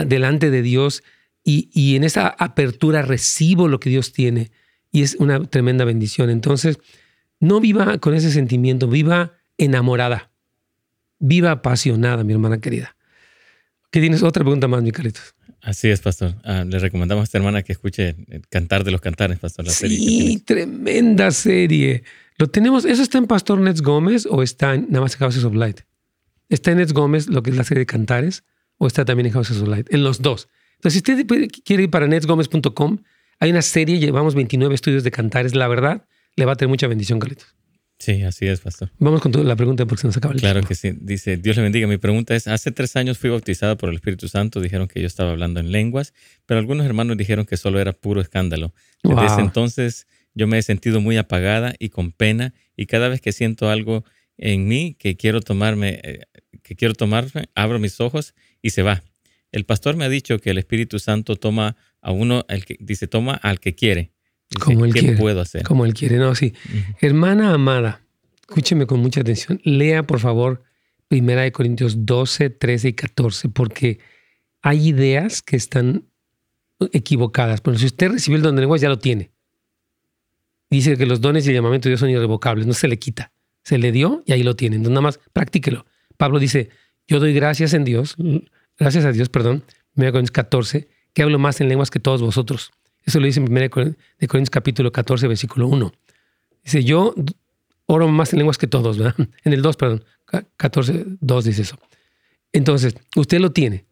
[0.06, 1.04] delante de Dios
[1.44, 4.52] y, en esa apertura recibo lo que Dios tiene
[4.92, 6.30] y es una tremenda bendición.
[6.30, 6.80] Entonces,
[7.40, 10.32] no viva con ese sentimiento, viva enamorada,
[11.24, 12.96] viva apasionada, mi hermana querida.
[13.92, 14.24] ¿Qué tienes?
[14.24, 15.36] Otra pregunta más, mi Carlitos.
[15.62, 16.36] Así es, pastor.
[16.44, 18.16] Ah, le recomendamos a esta hermana que escuche
[18.50, 19.66] Cantar de los Cantares, pastor.
[19.66, 22.04] La sí, tremenda serie.
[22.38, 25.44] Lo tenemos, ¿eso está en Pastor Nets Gómez o está en nada más en Houses
[25.46, 25.82] of Light?
[26.50, 28.44] ¿Está en Nets Gómez lo que es la serie de cantares
[28.78, 29.94] o está también en Houses of Light?
[29.94, 30.50] En los dos.
[30.76, 32.98] Entonces, si usted quiere ir para netsgomez.com,
[33.40, 35.56] hay una serie, llevamos 29 estudios de cantares.
[35.56, 36.06] La verdad,
[36.36, 37.56] le va a tener mucha bendición, Carlitos.
[38.04, 38.92] Sí, así es, pastor.
[39.00, 40.92] Vamos con la pregunta porque se nos acaba el Claro que sí.
[41.00, 41.88] Dice, Dios le bendiga.
[41.88, 44.60] Mi pregunta es, hace tres años fui bautizada por el Espíritu Santo.
[44.60, 46.14] Dijeron que yo estaba hablando en lenguas,
[46.46, 48.74] pero algunos hermanos dijeron que solo era puro escándalo.
[49.04, 53.32] Desde entonces yo me he sentido muy apagada y con pena y cada vez que
[53.32, 54.04] siento algo
[54.36, 56.24] en mí que quiero tomarme, eh,
[56.62, 59.02] que quiero tomarme, abro mis ojos y se va.
[59.54, 63.08] El pastor me ha dicho que el Espíritu Santo toma a uno, el que dice,
[63.08, 64.12] toma al que quiere.
[64.60, 65.18] Como él ¿Qué quiere.
[65.18, 65.64] puedo hacer?
[65.64, 66.54] Como él quiere, no, sí.
[67.00, 68.02] Hermana amada,
[68.42, 69.60] escúcheme con mucha atención.
[69.64, 70.64] Lea, por favor,
[71.08, 74.00] Primera de Corintios 12, 13 y 14, porque
[74.62, 76.06] hay ideas que están
[76.92, 77.62] equivocadas.
[77.62, 79.32] Pero si usted recibió el don de lenguas, ya lo tiene.
[80.70, 83.32] Dice que los dones y el llamamiento de Dios son irrevocables, no se le quita.
[83.64, 84.78] Se le dio y ahí lo tienen.
[84.78, 85.86] Entonces, nada más practíquelo.
[86.18, 86.70] Pablo dice,
[87.08, 88.16] yo doy gracias en Dios,
[88.78, 89.64] gracias a Dios, perdón,
[89.96, 92.72] 1 Corintios 14, que hablo más en lenguas que todos vosotros.
[93.06, 95.94] Eso lo dice en 1 Corintios capítulo 14, versículo 1.
[96.64, 97.14] Dice, yo
[97.86, 99.16] oro más en lenguas que todos, ¿verdad?
[99.44, 100.04] En el 2, perdón,
[100.58, 101.78] 14, 2 dice eso.
[102.54, 103.86] Entonces, usted lo tiene.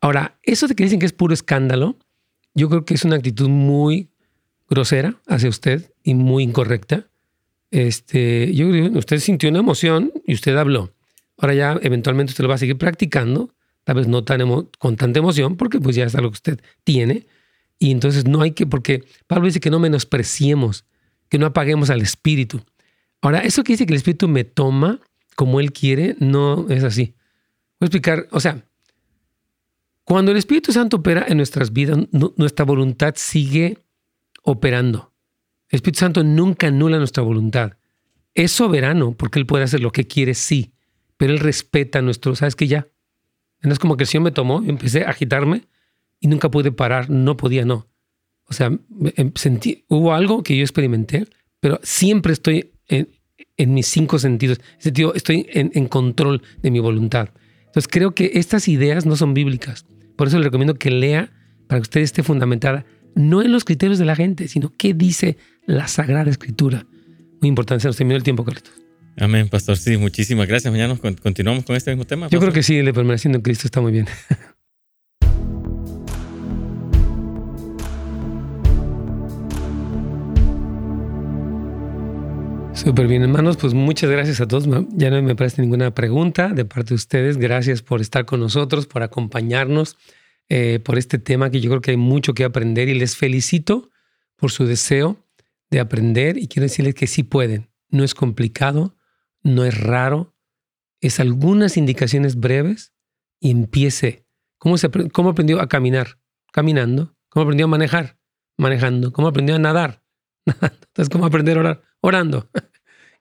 [0.00, 1.96] Ahora, eso de que dicen que es puro escándalo,
[2.54, 4.08] yo creo que es una actitud muy
[4.68, 7.06] grosera hacia usted y muy incorrecta.
[7.70, 10.92] Este, yo usted sintió una emoción y usted habló.
[11.38, 13.50] Ahora ya eventualmente usted lo va a seguir practicando,
[13.84, 14.40] tal vez no tan
[14.78, 17.26] con tanta emoción, porque pues ya es algo que usted tiene.
[17.78, 20.84] Y entonces no hay que, porque Pablo dice que no menospreciemos,
[21.28, 22.62] que no apaguemos al espíritu.
[23.20, 25.00] Ahora, eso que dice que el espíritu me toma
[25.34, 27.14] como él quiere, no es así.
[27.78, 28.64] Voy a explicar, o sea,
[30.06, 31.98] cuando el Espíritu Santo opera en nuestras vidas,
[32.36, 33.78] nuestra voluntad sigue
[34.42, 35.12] operando.
[35.68, 37.72] El Espíritu Santo nunca anula nuestra voluntad.
[38.32, 40.72] Es soberano porque Él puede hacer lo que quiere, sí,
[41.16, 42.86] pero Él respeta nuestro, ¿sabes que ya?
[43.62, 45.64] No es como que el Señor me tomó, y empecé a agitarme
[46.20, 47.88] y nunca pude parar, no podía, no.
[48.48, 51.26] O sea, em, sentí, hubo algo que yo experimenté,
[51.60, 53.08] pero siempre estoy en,
[53.74, 54.60] mis cinco sentidos.
[54.78, 57.30] Sentido, estoy en, en, control de mi voluntad.
[57.66, 59.86] Entonces creo que estas ideas no son bíblicas.
[60.16, 61.32] Por eso le recomiendo que lea
[61.66, 65.38] para que usted esté fundamentada no en los criterios de la gente, sino qué dice
[65.66, 66.86] la Sagrada Escritura.
[67.40, 68.72] Muy importante, se nos terminó el tiempo, Carlitos.
[69.18, 69.78] Amén, pastor.
[69.78, 70.70] Sí, muchísimas gracias.
[70.70, 72.28] Mañana continuamos con este mismo tema.
[72.28, 74.06] Yo creo que sí, el de permaneciendo en Cristo está muy bien.
[82.86, 83.56] Súper bien, hermanos.
[83.56, 84.68] Pues muchas gracias a todos.
[84.92, 87.36] Ya no me parece ninguna pregunta de parte de ustedes.
[87.36, 89.96] Gracias por estar con nosotros, por acompañarnos,
[90.48, 93.90] eh, por este tema que yo creo que hay mucho que aprender y les felicito
[94.36, 95.16] por su deseo
[95.68, 97.72] de aprender y quiero decirles que sí pueden.
[97.88, 98.94] No es complicado,
[99.42, 100.36] no es raro,
[101.00, 102.92] es algunas indicaciones breves
[103.40, 104.28] y empiece.
[104.58, 106.20] ¿Cómo, se, ¿Cómo aprendió a caminar?
[106.52, 107.16] Caminando.
[107.30, 108.16] ¿Cómo aprendió a manejar?
[108.56, 109.12] Manejando.
[109.12, 110.04] ¿Cómo aprendió a nadar?
[110.46, 111.82] Entonces, ¿cómo aprender a orar?
[112.00, 112.48] Orando.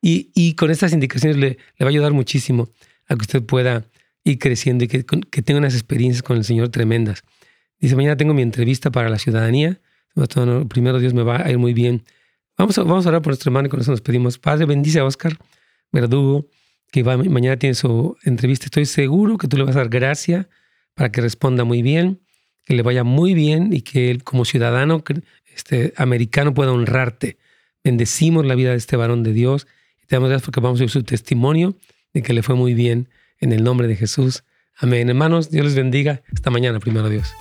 [0.08, 2.70] Y, y con estas indicaciones le, va a ayudar muchísimo
[3.08, 3.88] a que usted pueda
[4.24, 7.24] ir creciendo y que, tenga unas experiencias con el Señor tremendas.
[7.80, 9.82] Dice, mañana tengo mi entrevista para la ciudadanía.
[10.70, 12.03] Primero Dios me va a ir muy bien.
[12.56, 14.38] Vamos a, vamos orar por nuestro hermano y con eso nos pedimos.
[14.38, 15.39] Padre, bendice a Oscar
[15.91, 16.49] Verdugo,
[16.91, 18.66] que mañana tiene su entrevista.
[18.66, 20.47] Estoy seguro que tú le vas a dar gracia
[20.93, 22.22] para que responda muy bien,
[22.64, 25.03] que le vaya muy bien y que él como ciudadano
[25.56, 27.39] este, americano pueda honrarte.
[27.84, 29.66] Bendecimos la vida de este varón de Dios
[30.08, 31.76] te damos gracias porque vamos a oír su testimonio
[32.14, 34.43] de que le fue muy bien en el nombre de Jesús.
[34.78, 35.10] Amén.
[35.10, 36.22] Hermanos, Dios les bendiga.
[36.34, 37.32] Hasta mañana, primero Dios.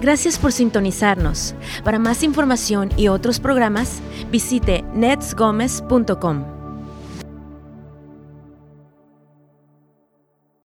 [0.00, 1.54] Gracias por sintonizarnos.
[1.84, 6.59] Para más información y otros programas, visite netsgomez.com.